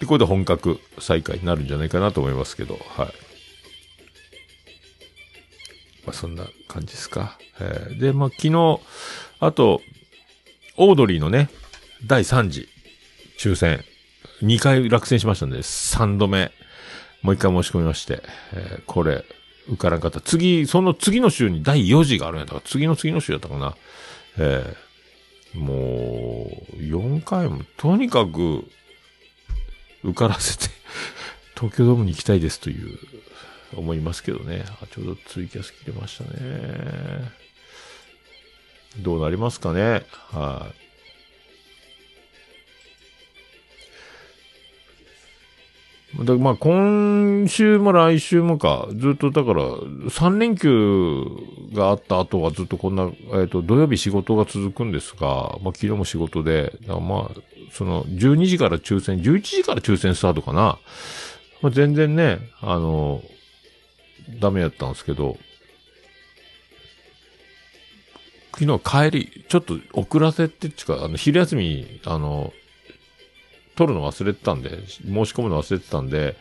[0.00, 3.31] で、これで本格再開になるんじゃないかなと思いますけど、はい。
[6.04, 7.38] まあそんな感じですか。
[7.60, 8.80] えーで、まあ昨日、
[9.40, 9.80] あと、
[10.76, 11.50] オードリーのね、
[12.06, 12.68] 第3次
[13.38, 13.84] 抽選、
[14.42, 16.52] 2回落選しましたんで、3度目、
[17.22, 19.24] もう1回申し込みまして、えーこれ、
[19.68, 20.20] 受からんかった。
[20.20, 23.76] 次、その次の週に第4次があるんやったから、次の次の週やったかな。
[24.38, 24.92] えー
[25.54, 28.64] もう、4回も、とにかく、
[30.02, 30.64] 受からせて、
[31.54, 32.98] 東京ドームに行きたいですという、
[33.76, 34.64] 思いますけどね。
[34.82, 37.30] あ、ちょうどツイキャス切れましたね。
[38.98, 40.04] どうなりますかね。
[40.30, 40.82] はい。
[46.24, 51.24] だまあ、今週も来週もか、ずっとだから、3連休
[51.72, 57.40] があった後はずっとこんな、えっ、と、土曜日仕事が続くんですが、まあ、昨日も仕事で、まあ、
[57.72, 60.78] その、12時から抽選、11時から抽選スタートかな。
[61.62, 63.22] まあ、全然ね、あの、
[64.40, 65.38] ダメやったんですけど、
[68.58, 72.52] 昨日帰り、ちょっと遅らせてっていうか、あの、昼休み、あの、
[73.76, 76.36] 取るの忘れてたんで、申し込むの忘れてたんで、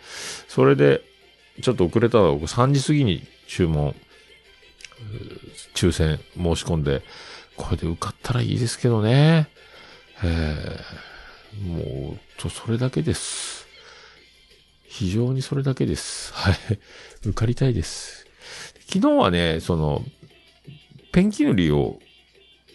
[0.47, 1.01] それで、
[1.62, 3.95] ちょっと遅れたら、僕3時過ぎに注文、
[5.73, 7.01] 抽選申し込んで、
[7.56, 9.47] これで受かったらいいですけどね。
[10.23, 13.61] えー、もう、それだけです。
[14.91, 16.34] 非常にそれだけです。
[16.34, 16.56] はい。
[17.23, 18.27] 受かりたいです。
[18.89, 20.04] 昨日はね、その、
[21.13, 21.97] ペンキ塗りを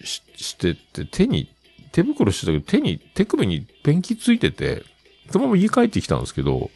[0.03, 1.55] ししてて、手に、
[1.93, 4.83] 手袋してたけど、手に、手首にペンキついてて、
[5.31, 6.71] そのまま家帰ってきたんですけど、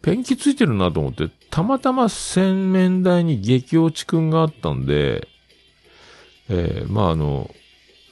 [0.00, 5.28] ペンキついてるなと思って、たまたま洗面台に激落ちくんがあったんで、
[6.48, 7.54] えー、まああの、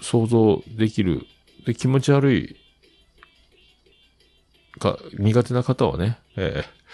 [0.03, 1.27] 想像できる、
[1.65, 2.57] で、気持ち悪い、
[4.81, 6.85] か、苦手な方はね、えー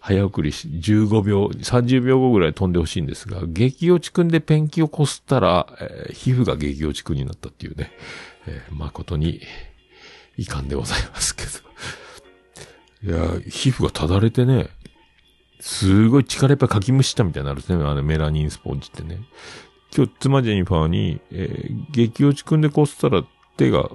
[0.00, 7.90] 早送りし、15秒、30秒後ぐらい飛んでほしいんですが、激落ちくんでペンキをこすったら、えー皮膚が激落ちくんになったっていうね、
[8.46, 9.42] えー誠に
[10.38, 11.50] 遺憾でございますけど。
[13.04, 14.70] いや、皮膚がただれてね、
[15.60, 19.18] すごい力いっぱいかきむしったみたいになるんですね、あのメラニンスポンジってね。
[19.94, 23.24] 今日、妻ジェニファーに、えー激落ちくんでこすったら
[23.58, 23.90] 手が、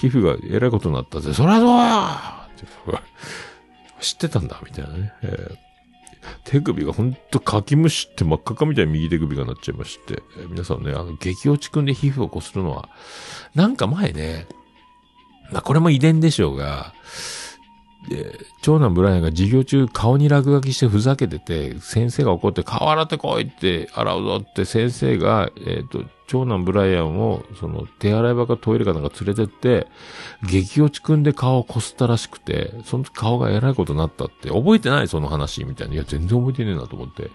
[0.00, 1.34] 皮膚がえらいことになったぜ。
[1.34, 3.02] そりゃそうや
[4.00, 5.12] 知ってたんだ、みたいなね。
[5.22, 5.56] えー
[6.44, 12.90] 手首がほんとかきむしって真っ赤かみたいに右手首がなっちゃいまして、えー皆さんね、あの、激落ちくんで皮膚をこするのは、
[13.54, 14.46] なんか前ね、
[15.50, 16.92] まあこれも遺伝でしょうが、
[18.08, 29.88] で、長男ブライアンが授業中顔に落書きしてふざけてて、先生が怒って顔洗ってこいって洗うぞって先生が、えっ、と、長男ブライアンを、その手洗い場かトイレかなんか連れてって、
[30.48, 35.94] 激落ちくんで顔をこすったらしくて、その時顔がえらいことになったって、覚えてないその話みたいな。
[35.94, 37.32] いや、全然覚えてねえなと思って。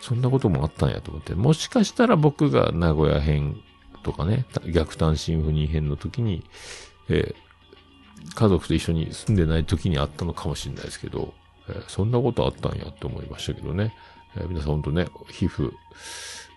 [0.00, 1.36] そんなこともあったんやと思って。
[1.36, 3.56] もしかしたら僕が名古屋編
[4.02, 6.42] とかね、逆単シンフォニー編の時に、
[7.08, 7.44] えー
[8.34, 11.34] 家族と一緒に住んでない時にあったのかもしれないですけど、
[11.68, 13.94] えーそんなことあったんやって思いましたけどね。
[14.34, 15.72] えー皆さん本当ね、皮膚、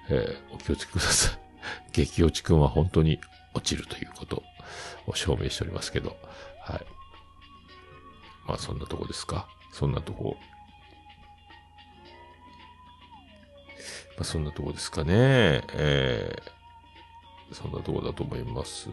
[0.10, 1.47] えお気をつけください。
[1.92, 3.20] 激落ちくんは本当に
[3.54, 4.44] 落ちるということ
[5.08, 6.18] を証明しておりますけど、
[6.62, 6.86] はい。
[8.48, 9.48] まあそんなとこですか？
[9.72, 10.38] そんなとこ。
[14.18, 15.64] まあそんなとこですかね。
[15.74, 18.90] えー、そんなとこだと思います。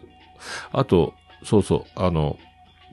[0.73, 2.39] あと、そうそう、あの、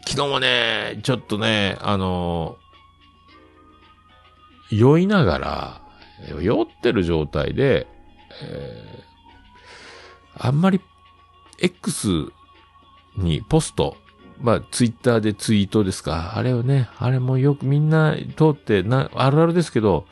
[0.07, 2.57] 昨日もね、ちょっとね、あの、
[4.69, 5.81] 酔いながら、
[6.41, 7.87] 酔ってる状態で、
[8.41, 9.03] え
[10.43, 10.81] あんまり
[11.59, 12.31] X
[13.15, 13.95] にポスト、
[14.39, 16.33] まあ、ツイッターでツイートですか。
[16.35, 20.07] あれをね、あれもよくみんな通って、な、あるあるですけど、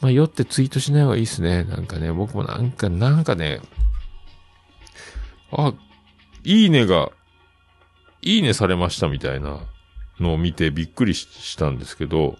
[0.00, 1.64] まあ、酔ってツイートしない方がいいですね。
[1.64, 3.60] なんかね、僕もなんか、なんかね、
[5.50, 5.74] あ、
[6.44, 7.10] いいねが、
[8.22, 9.58] いいねされましたみたいな
[10.20, 12.36] のを見てびっくりしたんですけど、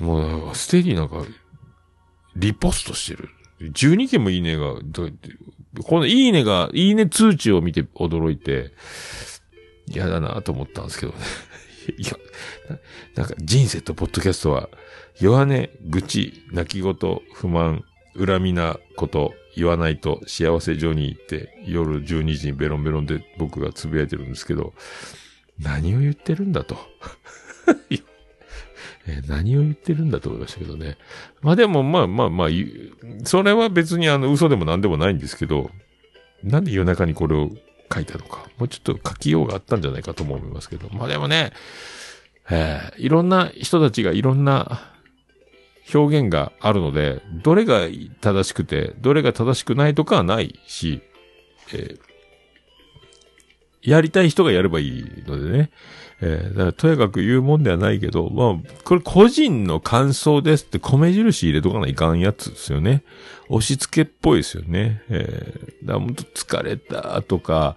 [0.00, 1.24] もう、ステディなんか、
[2.34, 3.30] リポストしてる。
[3.60, 4.74] 12件もいいねが、
[5.84, 8.72] このいいねが、いいね通知を見て驚いて、
[9.88, 11.18] 嫌だなと思ったんですけどね。
[11.98, 12.12] いや、
[13.14, 14.68] なんか人生とポッドキャストは、
[15.20, 17.84] 弱音、愚痴、泣き言、不満、
[18.18, 24.74] 恨みなこと言わないと幸せ上に行って夜12時にベロンベロンで僕がつぶやいてるんですけど、
[25.58, 26.76] 何を言ってるんだと。
[29.06, 30.96] えー何を言ってるんだと思いましたけどね。
[31.42, 32.48] まあでもまあまあまあ、
[33.24, 35.70] それは別にあの嘘でも何でもないんですけど、
[36.42, 37.50] なんで夜中にこれを
[37.92, 38.46] 書いたのか。
[38.58, 40.88] もうちょっと書きようがあったんじゃないかとも思いますけど。
[40.90, 41.52] まあでもね、
[42.50, 44.92] えーいろんな人たちがいろんな
[45.94, 47.82] 表現があるので、どれが
[48.20, 51.00] 正しくて、どれが正しくないとかはないし、
[51.72, 52.00] えー
[53.82, 55.70] やりたい人がやればいいのでね。
[56.20, 63.02] えーだからとにかく言うもんではないけど、まあ、これ個人の感想ですって米印入れとかないかんやつですよね。
[63.48, 65.02] 押し付けっぽいですよね。
[65.08, 67.76] えーだから本当疲れたとか、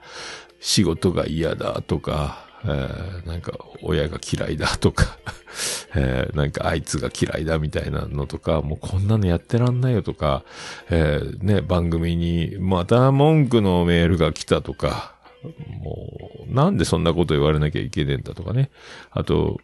[0.59, 5.17] 仕事が嫌だとか、えーなんか親が嫌いだとか、
[5.95, 10.43] えーなんかあいつが嫌いだみたいなのとか、もうこんなのやってらんないよとか、
[10.89, 18.69] えーね、番組にまた文句のメールが来たとか、もう、なんでそんなこと言われなきゃいけねえんだとかね。
[19.11, 19.59] あと、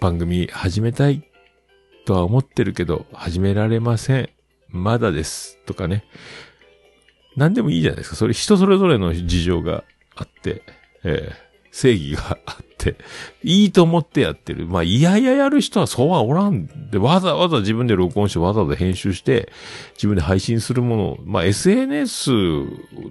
[0.00, 1.22] 番組始めたい
[2.04, 4.30] とは思ってるけど、始められません。
[4.68, 5.58] まだです。
[5.66, 6.04] とかね。
[7.36, 8.16] 何でもいいじゃないですか。
[8.16, 10.62] それ人それぞれの事情があって、
[11.04, 11.45] えー
[11.76, 12.96] 正義があって、
[13.42, 14.66] いいと思ってやってる。
[14.66, 16.90] まあ、いやいややる人はそうはおらん。
[16.90, 19.52] で、わざわざ自分で録音してわざわざ編集して、
[19.94, 22.30] 自分で配信するもの、まあ、SNS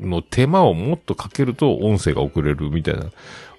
[0.02, 3.12] の手間をもっとかけると音声が遅れるみたいな。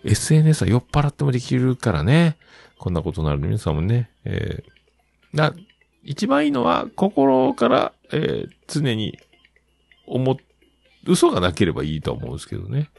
[0.03, 2.37] SNS は酔っ払ってもできるからね。
[2.77, 4.11] こんなことになるの皆さんもね。
[4.25, 5.55] えーな、
[6.03, 9.21] 一番いいのは、心から、えー常に、
[10.09, 10.37] 思っ、
[11.07, 12.91] 嘘がなければいいと思うんですけどね。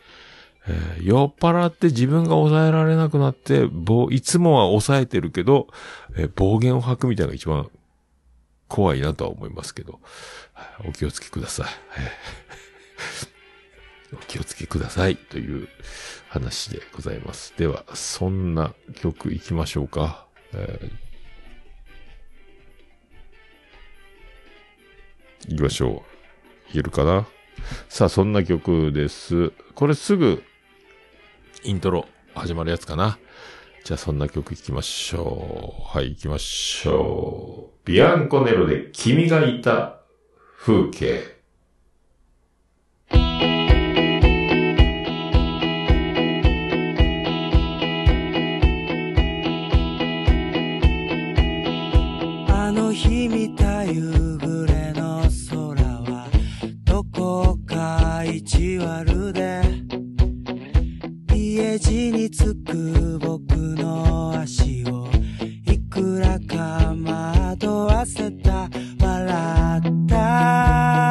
[0.68, 5.68] えー酔っ払って自分が抑えられなくなって、暴いつもは抑えてるけど、
[6.16, 7.70] えー暴言を吐くみたいなのが一番
[8.68, 10.00] 怖いなとは思いますけど、
[10.88, 11.68] お気をつけください。
[14.14, 15.68] お気をつけくださいという
[16.30, 17.54] 話でございます。
[17.58, 20.26] では、そんな曲行きましょうか。
[20.54, 21.08] えー
[25.50, 26.04] 行きましょ
[26.68, 26.70] う。
[26.72, 27.26] いけるかな？
[27.88, 29.52] さあ、そんな曲です。
[29.76, 30.44] これすぐ、
[31.68, 33.20] イントロ始まるやつかな。
[33.84, 35.98] じゃあそんな曲行きましょう。
[35.98, 37.80] はい、行きましょう。
[37.84, 40.00] ビアンコネロで君がいた
[40.58, 41.36] 風景。
[52.48, 55.84] あの日見た夕暮れの空
[56.14, 56.30] は
[56.86, 59.67] どこか意地悪で
[61.80, 65.08] ちにつく僕の足を
[65.66, 68.70] いくらか惑わせた
[69.00, 71.07] 笑った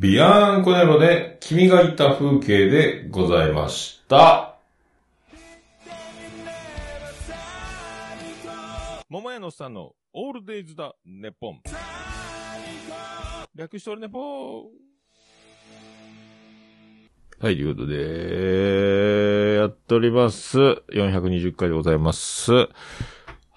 [0.00, 4.54] ビアンコネロで君がいた風景でございました。
[9.08, 11.62] 桃屋のさんのオールデイズだ、ネポン。
[13.56, 14.62] 略しておるネポン。
[17.40, 20.58] はい、ということで、やっております。
[20.92, 22.52] 420回でございます。
[22.52, 22.68] は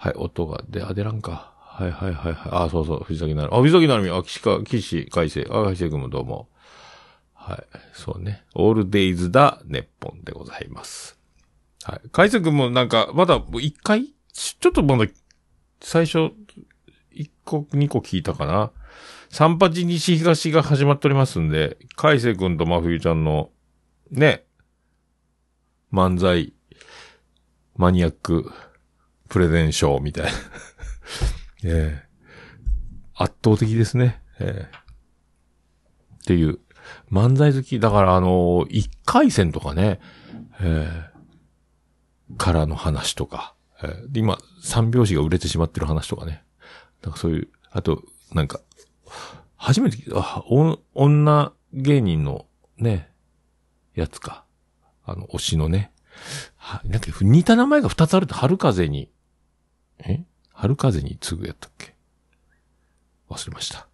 [0.09, 1.50] い、音が出、あ、出らんか。
[1.81, 2.49] はいはいはいはい。
[2.51, 3.55] あ、そうそう、藤崎なる。
[3.55, 5.47] あ、藤崎なるみ、あ、岸か、岸海星。
[5.49, 6.47] あ、海星君もどうも。
[7.33, 7.63] はい。
[7.93, 8.43] そうね。
[8.53, 11.17] オールデイズだ、ネッポンでございます。
[11.83, 12.01] はい。
[12.11, 14.13] 海星君もなんか、まだ一回？
[14.31, 15.11] ちょっとまだ、
[15.81, 16.29] 最初、
[17.11, 18.71] 一個、二個聞いたかな？
[19.29, 23.49] 三八西東が始まっておりますんで、海星君と真冬ちゃんの、
[24.11, 24.43] ね、
[25.91, 26.53] 漫才、
[27.75, 28.51] マニアック、
[29.29, 30.31] プレゼンショーみたいな。
[31.63, 32.11] ええ
[33.13, 34.21] 圧倒的ですね。
[34.39, 34.77] ええ
[36.21, 36.59] っていう。
[37.11, 37.79] 漫才好き。
[37.79, 39.99] だからあの一回戦とかね、
[40.61, 46.43] ええからの話とか、ええで今、三拍子が売れてしまってる話とかね。
[47.01, 48.03] なんかそういう、あと、
[48.33, 48.61] なんか、
[49.55, 50.43] 初めて聞いた、あ、
[50.93, 52.45] 女芸人の
[52.77, 53.11] ね、
[53.95, 54.45] やつか。
[55.03, 55.91] あの、推しのね。
[56.55, 59.11] は、なんか似た名前が二つあるって春風に、
[59.99, 60.23] え？
[60.61, 61.95] 春風に次ぐやったっけ？
[63.31, 63.87] 忘れました。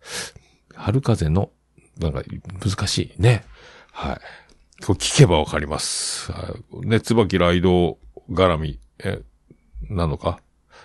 [0.75, 1.49] 春風の、
[1.97, 2.23] なんか、
[2.59, 3.45] 難しいね。
[3.93, 4.83] はい。
[4.85, 6.29] これ聞けばわかります。
[6.33, 7.97] はいね、椿ライド
[8.29, 9.21] 絡み、え、
[9.89, 10.41] なのか？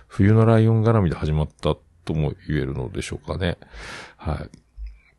[0.07, 1.75] 冬のライオン絡みで始まった
[2.05, 3.59] とも言えるのでしょうかね。
[4.17, 4.51] はい。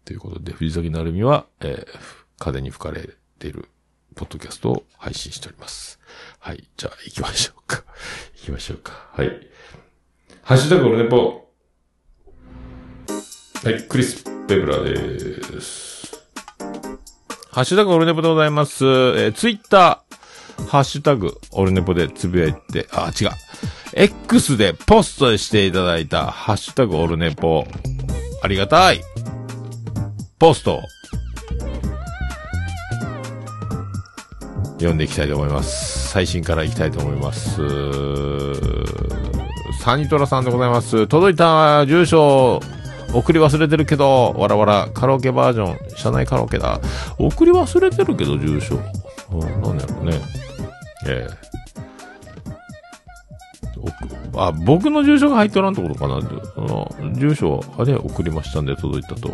[0.05, 1.99] ということで、藤崎なるみは、えー
[2.39, 3.68] 風に吹かれている、
[4.16, 5.99] ポッドキャストを配信しております。
[6.39, 6.70] はい。
[6.78, 7.84] じゃあ、行きましょうか。
[8.38, 8.93] 行きましょうか。
[9.11, 9.30] はい。
[10.46, 11.48] ハッシュタグオルネポ。
[13.64, 16.22] はい、クリス・ペブラです。
[17.50, 18.84] ハッシュタグオルネポでございます。
[18.84, 23.30] えー、ツイッター、ハッシュタグオルネポでつぶやいて、あ、違う。
[23.94, 27.66] X でポストしていただいた、ハッシュタグオルネポ。
[28.41, 29.00] ありがたい。
[30.39, 30.82] ポスト。
[34.74, 36.10] 読んでいきたいと思います。
[36.10, 37.62] 最新からいきたいと思います。
[39.84, 41.07] サニトラさんでございます。
[41.07, 42.61] 届いた住所、
[43.13, 46.79] 送り忘れてるけど、わらわら、カラオケバージョン、車内カラオケだ。
[47.17, 48.79] 送り忘れてるけど、住所。
[49.34, 50.21] うん、なんだろうね。
[51.05, 51.53] ええ
[53.75, 56.15] 送あ、僕の住所が入っておらんってことかな。
[56.15, 56.19] あ
[56.61, 59.27] の住所、あれ送りましたんで届いたと。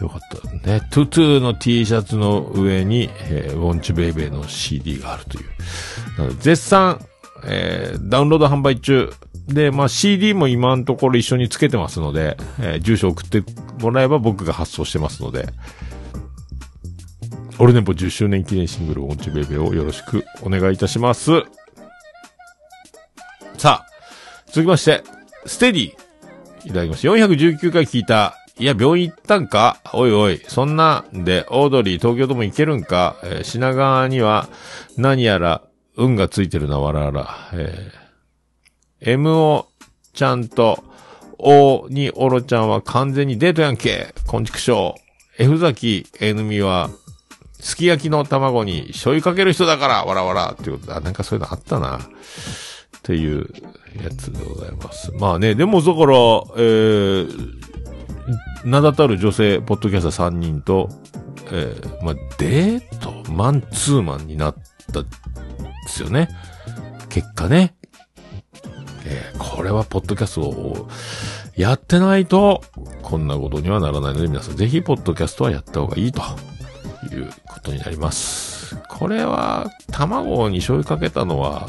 [0.00, 0.68] よかった。
[0.68, 6.34] ね、トゥトゥの T シャツの上に、えーウォンチベイベーの CD があるという。
[6.40, 6.98] 絶賛、
[7.46, 9.12] えーダウンロード販売中。
[9.48, 13.42] で、まあ CD も今のところ一緒につけてますので、えー住所送って
[13.80, 15.46] もらえば僕が発送してますので、
[17.58, 21.30] オルネポ10周年記念シングルウォンチベイベをよろしくお願いいたします。
[23.58, 23.86] さあ、
[24.46, 25.02] 続きまして、
[25.46, 25.92] ステディ。
[26.64, 27.08] いただきました。
[27.08, 28.34] 419回聞いた。
[28.58, 29.78] いや、病院行ったんか？
[29.92, 30.40] おいおい。
[30.48, 34.48] そんなんで、オードリー東京とも行けるんか、えー品川には、
[34.96, 35.62] 何やら、
[35.96, 37.50] 運がついてるな、わらわら。
[37.52, 39.66] えー、MO
[40.12, 40.82] ちゃんと、
[41.38, 44.14] O にオロちゃんは完全にデートやんけ。
[44.26, 44.96] こんちくしょ
[45.38, 45.42] う。
[45.42, 46.90] F 崎 N みは、
[47.60, 50.52] すき焼きの卵に醤油かける人だから、わらわら。
[50.52, 51.98] っていうことで、あ、なんかそういうのあったな。
[51.98, 52.00] っ
[53.02, 53.46] ていう
[54.02, 55.12] やつでございます。
[55.12, 56.06] まあね、でもだから、
[56.56, 57.60] えー、
[58.64, 60.88] 名だたる女性、ポッドキャスター3人と、
[61.52, 64.54] えー、まあ、デート、マンツーマンになっ
[64.92, 65.04] た、
[65.84, 66.28] ですよね。
[67.08, 67.74] 結果ね。
[69.06, 70.88] えー、これはポッドキャストを
[71.56, 72.62] やってないと、
[73.02, 76.22] こんなことにはならないので、皆さんぜひ、ポッドキャストはやった方がいいと
[77.12, 78.76] いうことになります。
[78.88, 81.68] これは、卵に醤油かけたのは、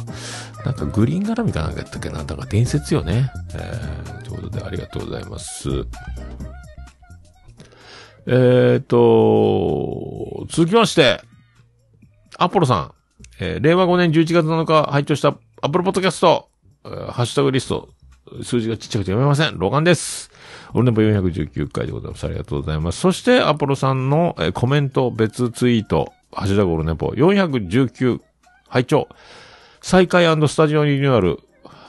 [0.63, 2.24] なんかグリーン絡みかなんかやったっけな？
[2.24, 3.30] だから伝説よね。
[3.53, 5.70] えー、ということでありがとうございます。
[8.26, 11.22] えーと、続きまして、
[12.39, 12.94] アポロさん、
[13.39, 15.29] えー令和5年11月7日拝聴した
[15.61, 16.49] アップルポッドキャスト、
[16.86, 17.89] えーハッシュタグリスト、
[18.43, 19.57] 数字がちっちゃくて読めません。
[19.59, 20.31] ロガンです。
[20.73, 22.25] オルネポ419回でございます。
[22.25, 22.99] ありがとうございます。
[22.99, 28.19] そして、アポロさんの、えーコメント、別ツイート、ハッシュタグオルネポ419
[28.67, 29.07] 拝聴
[29.81, 31.39] 再開スタジオリニューアル、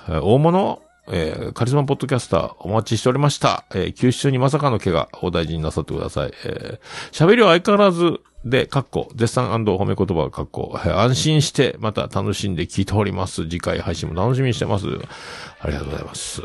[0.08, 3.64] えー大物、えーカリスマポッドキャスターお待ちしておりました。
[3.74, 6.32] えー休止中にまさかの怪我、お大事になさってください。
[6.44, 6.80] えー
[7.12, 13.42] 喋りは相変わらずで、かっこ、絶賛褒め言葉かっこ、安心して、また楽しんで聞いております。
[13.42, 14.86] 次回配信も楽しみにしてます。
[15.60, 16.42] ありがとうございます。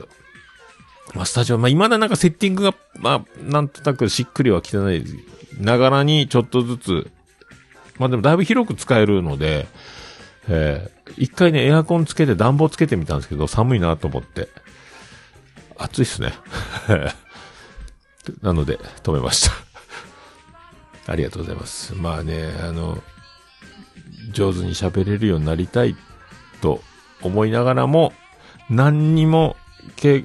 [1.14, 5.04] まあ、スタジオ、まあ、未だなんかセッティングが、まあ、なんとなくしっくりは来てない
[5.60, 7.12] ながらに、ちょっとずつ、
[8.00, 9.68] まあでもだいぶ広く使えるので、
[10.50, 14.50] えー一回ね、エアコンつけて暖房つけてみたんですけど、寒いなと思って。
[15.78, 16.34] 暑いっすね。
[18.42, 19.71] なので、止めました。
[21.12, 21.94] ありがとうございます。
[21.96, 22.98] まあね、あの、
[24.32, 25.96] 上手に喋れるようになりたい
[26.62, 26.82] と
[27.22, 28.14] 思いながらも、
[28.70, 29.58] 何にも
[29.98, 30.24] 計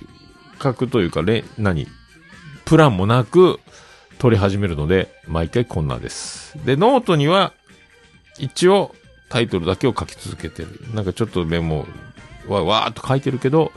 [0.59, 1.87] 画というか、れ、何
[2.65, 3.59] プランもなく
[4.19, 6.57] 撮り始めるので、毎回こんなです。
[6.65, 7.53] で、ノートには、
[8.39, 8.95] 一応、
[9.29, 10.81] タイトルだけを書き続けてる。
[10.95, 11.87] なんかちょっとメモ
[12.47, 13.73] はわーっと書いてるけど、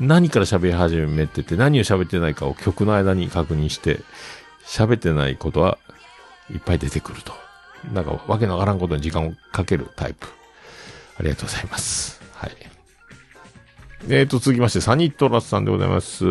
[0.00, 4.00] 何から喋り始めてて、何を喋ってないかを曲の間に確認して、
[4.66, 5.78] 喋ってないことは
[6.50, 7.32] いっぱい出てくると。
[7.92, 10.26] なんかわけのわからんことに時間をかけるタイプ。
[11.18, 12.20] ありがとうございます。
[12.34, 12.50] はい。
[14.08, 16.24] えーと、続きまして、サニットラスさんでございます。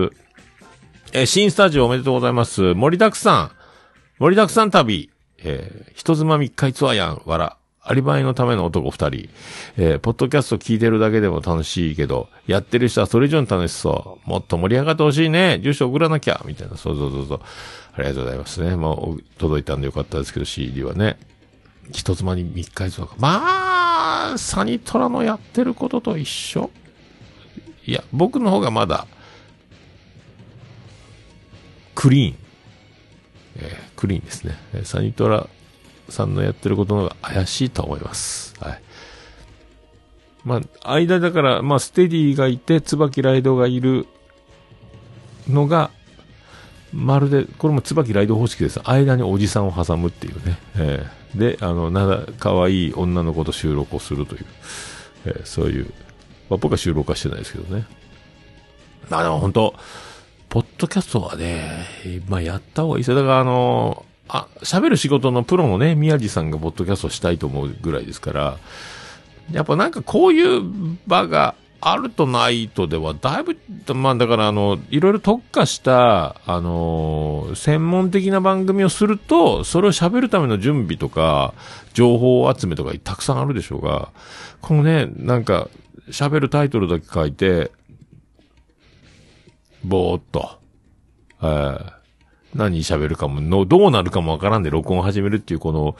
[1.14, 2.74] えー新スタジオおめでとうございます。
[2.74, 3.52] 盛りだくさん。
[4.20, 5.10] 盛りだくさん旅。
[5.40, 7.58] えー、人妻密会ツアーやん、わら。
[7.82, 9.30] アリバイのための男二人。
[9.78, 14.30] えーポッドキャスト聞いてるだけでも楽しいけど、やってる人はそれ以上に楽しそう。
[14.30, 15.60] もっと盛り上がってほしいね。
[15.62, 16.42] 住所送らなきゃ。
[16.46, 16.76] みたいな。
[16.76, 17.40] そうそうそうそう。
[17.98, 18.76] ありがとうございますね。
[18.76, 21.18] もう、届いたんでよかったですけど、CD はね。
[21.92, 23.16] 人妻に密会とか。
[23.18, 26.70] まあ、サニトラのやってることと一緒
[27.86, 29.08] いや、僕の方がまだ、
[31.96, 32.38] クリーン。
[33.58, 34.56] えークリーンですね。
[34.84, 35.48] サニトラ
[36.08, 38.54] さんのやってることの方が怪しいと思います。
[38.60, 38.82] はい。
[40.46, 44.06] まあ、間だから、まあ、ステディがいて、椿ライドがいる
[45.50, 45.90] のが、
[46.94, 48.80] まるで、これも椿ライド方式です。
[48.84, 50.58] 間におじさんを挟むっていうね。
[50.78, 54.46] えーで、あの、なだ、可愛い女の子と収録をするという、
[55.26, 55.86] えーそういう、
[56.50, 57.86] まあ、僕は収録はしてないですけどね。
[59.10, 59.74] まあ、でも本当
[60.50, 61.86] ポッドキャストはね、
[62.30, 63.18] まあ、やった方がいいですよ。
[63.18, 68.58] だからあの、あ、喋る仕事のプロのね、宮地さんがポッドキャストしたいと思うぐらいですから、
[69.52, 70.62] やっぱなんかこういう
[71.08, 73.58] 場があるとないとでは、だいぶ、
[73.94, 81.54] まあだからあの、いろいろ特化した、あの、専門的な番組をすると、それを喋るための準備とか、
[81.94, 84.10] 情報集めとかたくさんあるでしょうが、
[84.62, 85.70] このね、なんか、
[86.10, 87.72] 喋るタイトルだけ書いて、
[89.84, 90.60] ぼーっと、
[91.42, 91.98] えー
[92.56, 95.96] 何喋るかもの、どうなるかもわからんで録音始めるっていうこの、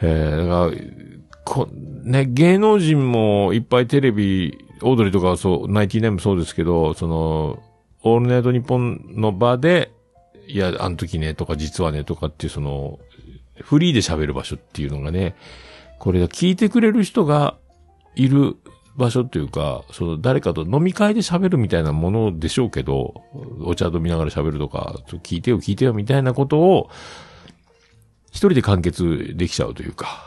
[0.00, 7.62] えー、だからこね、芸能人もいっぱいテレビ、オードリーとかはそう、ナイティナインもそうですけど、その、
[8.02, 9.90] オールナイトニッポンの場で、
[10.46, 12.98] いや、あの時ね、とか実はね、とかっていうその、
[13.60, 15.34] フリーで喋る場所っていうのがね、
[15.98, 17.56] これが聞いてくれる人が
[18.14, 18.56] いる
[18.96, 23.22] 場所っていうか、その誰かと飲み会で喋るみたいなものでしょうけど、
[23.64, 26.90] お茶飲みながら喋るとか、聞いてよ聞いてよみたいなことを、
[28.28, 30.25] 一人で完結できちゃうというか、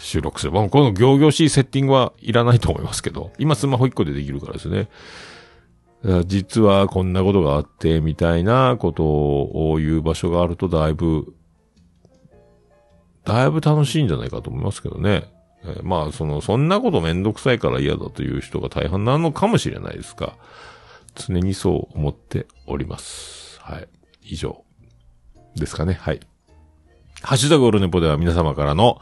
[0.00, 0.52] 収録する。
[0.52, 4.88] まあ、この行々しいセッティングはいらないと思いますけど、今スマホ一個でできるからですね。
[6.26, 11.34] 実はこんなことがあって、みたいなことを言う場所があるとだいぶ、
[13.24, 15.30] だいぶ楽しいんじゃないかと思いますけどね。
[15.64, 20.34] えまあ、その、そんなことめんどくさいから嫌だという人が大半なのかもしれないですが、
[21.14, 23.60] 常にそう思っております。
[23.60, 23.88] はい。
[24.22, 24.64] 以上。
[25.56, 25.94] ですかね。
[25.94, 26.20] はい。
[27.22, 29.00] ハッシュタグオルネポでは皆様からの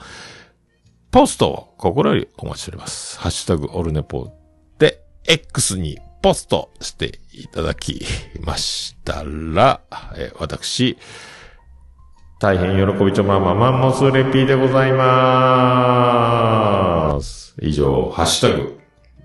[1.11, 3.19] ポストを心よりお待ちしております。
[3.19, 4.31] ハッシュタグオルネポ
[4.79, 8.05] で X にポストしていただき
[8.41, 9.81] ましたら、
[10.17, 10.99] え私、
[12.41, 17.57] 大変喜びちょままマンモスレピーでございまーす。
[17.63, 18.79] 以上、ハッシュタグ、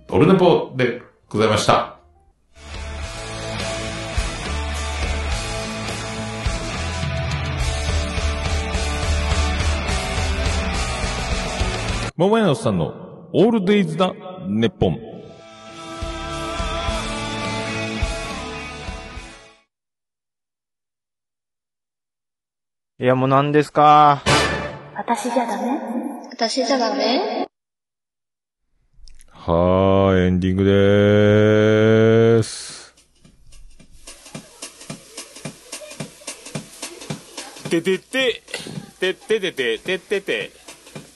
[0.10, 1.93] オルネポでございました。
[12.16, 12.94] 桃屋のさんの
[13.34, 14.14] オールデイズだ、
[14.48, 15.00] ネッポン。
[23.00, 24.22] いや、もう何ですか？
[24.96, 25.80] 私じゃダメ？
[26.30, 27.48] 私じゃダメ？
[29.32, 32.94] はーい、エンディングでーす。
[37.72, 38.44] ててて、
[39.00, 40.52] てててて、ててて、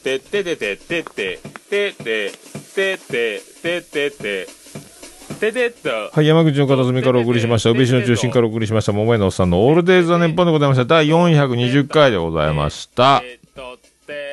[0.08, 1.40] てててて、てて、
[1.70, 2.32] てて、
[2.74, 4.48] てて、ててて、て。
[6.14, 7.72] はい、山口の片隅からお送りしました。
[7.72, 8.94] 宇部市の中心からお送りしました。
[8.94, 10.86] 桃屋のおっさんのオールデイズ・ザ・ネッポンでございました。
[10.86, 13.22] 第420回でございました。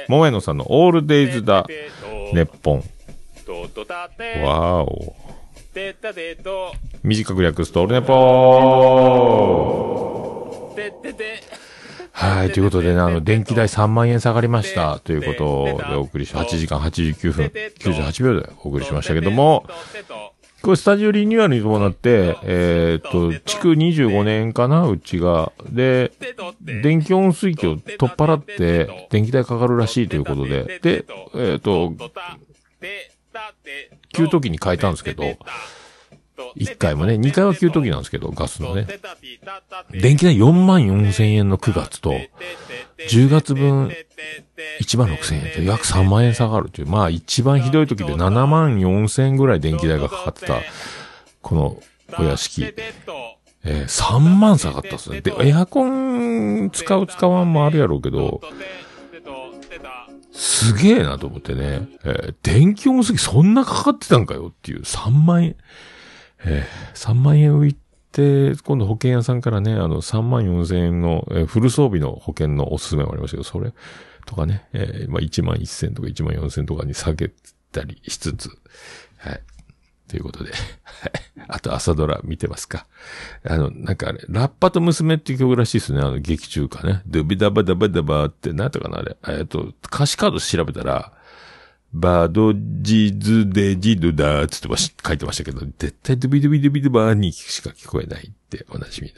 [0.08, 1.66] 桃屋のさんのオールデイズ・ザ・
[2.32, 2.84] ネッポン。
[4.44, 5.16] わーお。
[7.02, 11.33] 短く略すとオルネポーててて。
[12.24, 14.98] はい、ということでね、 あの、電気代3万円下がりました。
[15.00, 17.46] ということでお送りし、8時間89分
[17.78, 19.66] 98秒でお送りしましたけども、
[20.62, 25.52] これスタジオリニューアルに伴って、えーっと、築25年かな、うちが。
[25.68, 26.12] で、
[26.60, 31.04] 電気温水器を取っ払って、電気代かかるらしいということで、で、
[31.34, 31.92] えーっと、
[34.14, 35.36] 給湯器に変えたんですけど、
[36.56, 38.86] 1回もね、2回は給湯器なんですけど、ガスのね。
[39.90, 42.12] 電気代4万4千円の9月と、
[43.08, 43.92] 10月分
[44.80, 50.60] 1万6千円と約3万円下がるという、まあ一番ひどい時で7万4千円ぐらい電気代がかかってた、
[51.42, 51.82] この
[52.18, 55.20] お屋敷、えー3万下がったっすね。
[55.20, 58.40] で、エアコン使う使わんもあるやろうけど、
[60.32, 65.56] すげえなと思ってね、えー電気温水器そんなかかってたんかよっていう3万円、
[66.44, 67.76] えー3万円浮い
[68.12, 73.72] て、今度保険屋さんからね、あの3万4千円の、えーフル装備の保険のおすすめもありましたけど、それ、
[74.26, 77.30] とかね、えーまあ1万1000とか1万4000とかに下げ
[77.72, 78.48] たりしつつ、
[79.18, 79.40] はい。
[80.08, 80.56] ということで、は
[81.08, 81.12] い。
[81.48, 82.86] あと朝ドラ見てますか
[83.44, 86.00] あの、なんかあれ、ラッパと娘っていう曲らしいですね。
[86.00, 87.02] あの、劇中歌ね。
[87.06, 89.16] ドビダバダバダバって、なんとかなあれ。
[89.28, 91.12] えっと、歌詞カード調べたら、
[91.94, 94.68] バドジズデジドダーつって
[95.06, 99.14] 書いてましたけど、絶対ドビドビドビドバーにしか聞こえないっておなじみで。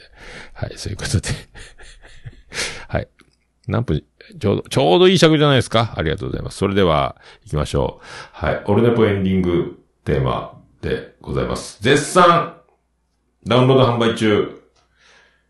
[0.53, 1.29] はい、そういうことで。
[2.87, 3.07] はい。
[3.67, 4.03] 何分、
[4.39, 6.57] ちょうど、ちょうどいい尺じゃないですかありがとうございます。
[6.57, 8.05] それでは、行きましょう。
[8.31, 8.63] はい。
[8.65, 11.81] オルネポエンディングテーマでございます。
[11.81, 12.57] 絶賛、
[13.47, 14.61] ダウンロード販売中。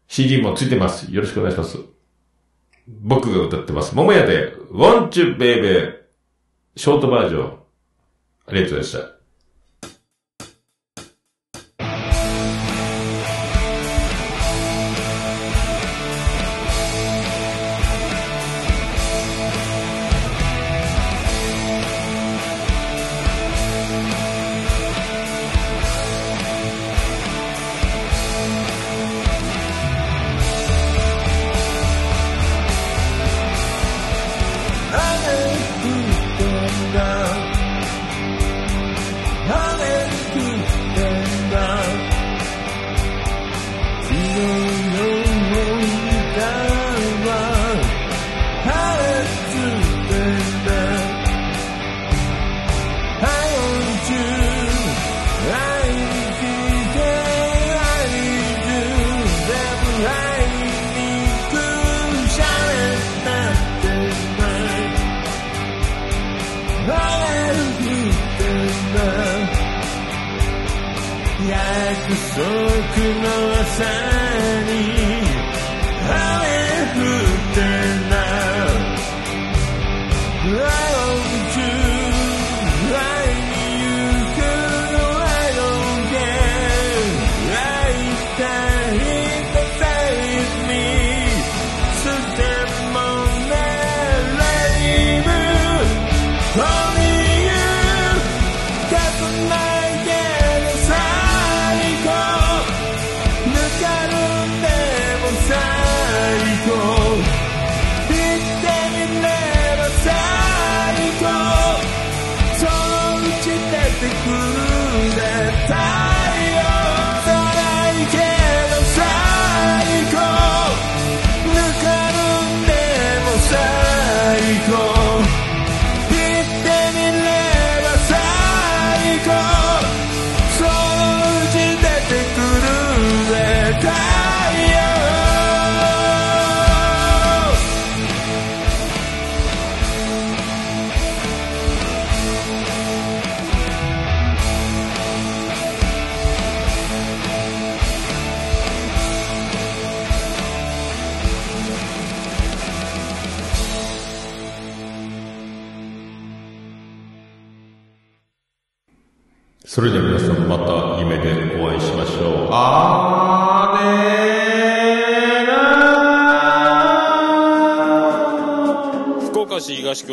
[0.08, 1.14] CD もついてます。
[1.14, 1.78] よろしくお願いします。
[2.88, 3.94] 僕が歌ってます。
[3.94, 5.97] 桃屋で、Won't You Baby
[6.78, 7.60] ショートバージョン。
[8.46, 9.17] ありがとうございました。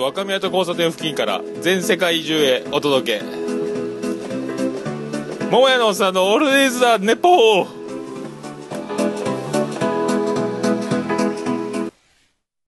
[0.05, 3.25] 若宮と交差点付近から全世界中へお届け。
[5.51, 7.84] 桃屋のおっさんのオールディーズ・ザ・ネポー。